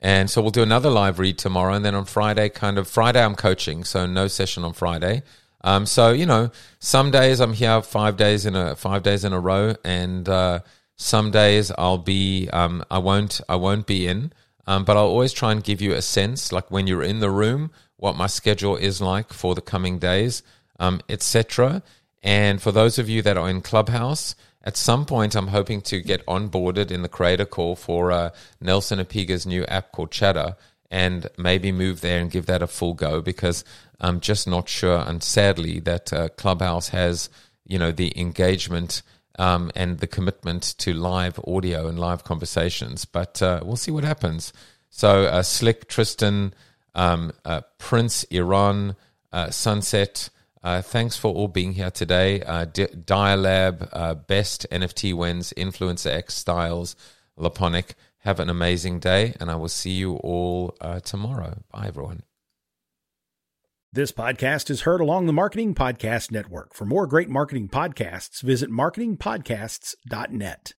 [0.00, 3.22] And so we'll do another live read tomorrow, and then on Friday, kind of Friday,
[3.22, 5.22] I'm coaching, so no session on Friday.
[5.62, 9.32] Um, so you know, some days I'm here five days in a five days in
[9.32, 10.60] a row, and uh,
[10.96, 14.32] some days I'll be um, I won't I won't be in,
[14.66, 17.30] um, but I'll always try and give you a sense, like when you're in the
[17.30, 20.42] room, what my schedule is like for the coming days,
[20.78, 21.82] um, etc.
[22.22, 24.34] And for those of you that are in Clubhouse,
[24.66, 28.98] at some point I'm hoping to get onboarded in the creator call for uh, Nelson
[28.98, 30.56] Apiga's new app called Chatter
[30.90, 33.64] and maybe move there and give that a full go because
[34.00, 34.98] I'm just not sure.
[34.98, 37.30] And sadly, that uh, Clubhouse has,
[37.64, 39.02] you know, the engagement
[39.38, 43.04] um, and the commitment to live audio and live conversations.
[43.04, 44.52] But uh, we'll see what happens.
[44.90, 46.54] So, uh, Slick, Tristan,
[46.94, 48.96] um, uh, Prince, Iran,
[49.32, 50.30] uh, Sunset.
[50.66, 52.40] Uh, thanks for all being here today.
[52.72, 56.96] D- Dialab, Best NFT Wins, Influencer X Styles,
[57.38, 57.94] Laponic.
[58.24, 61.62] Have an amazing day, and I will see you all uh, tomorrow.
[61.70, 62.24] Bye, everyone.
[63.92, 66.74] This podcast is heard along the Marketing Podcast Network.
[66.74, 70.72] For more great marketing podcasts, visit marketingpodcasts.net.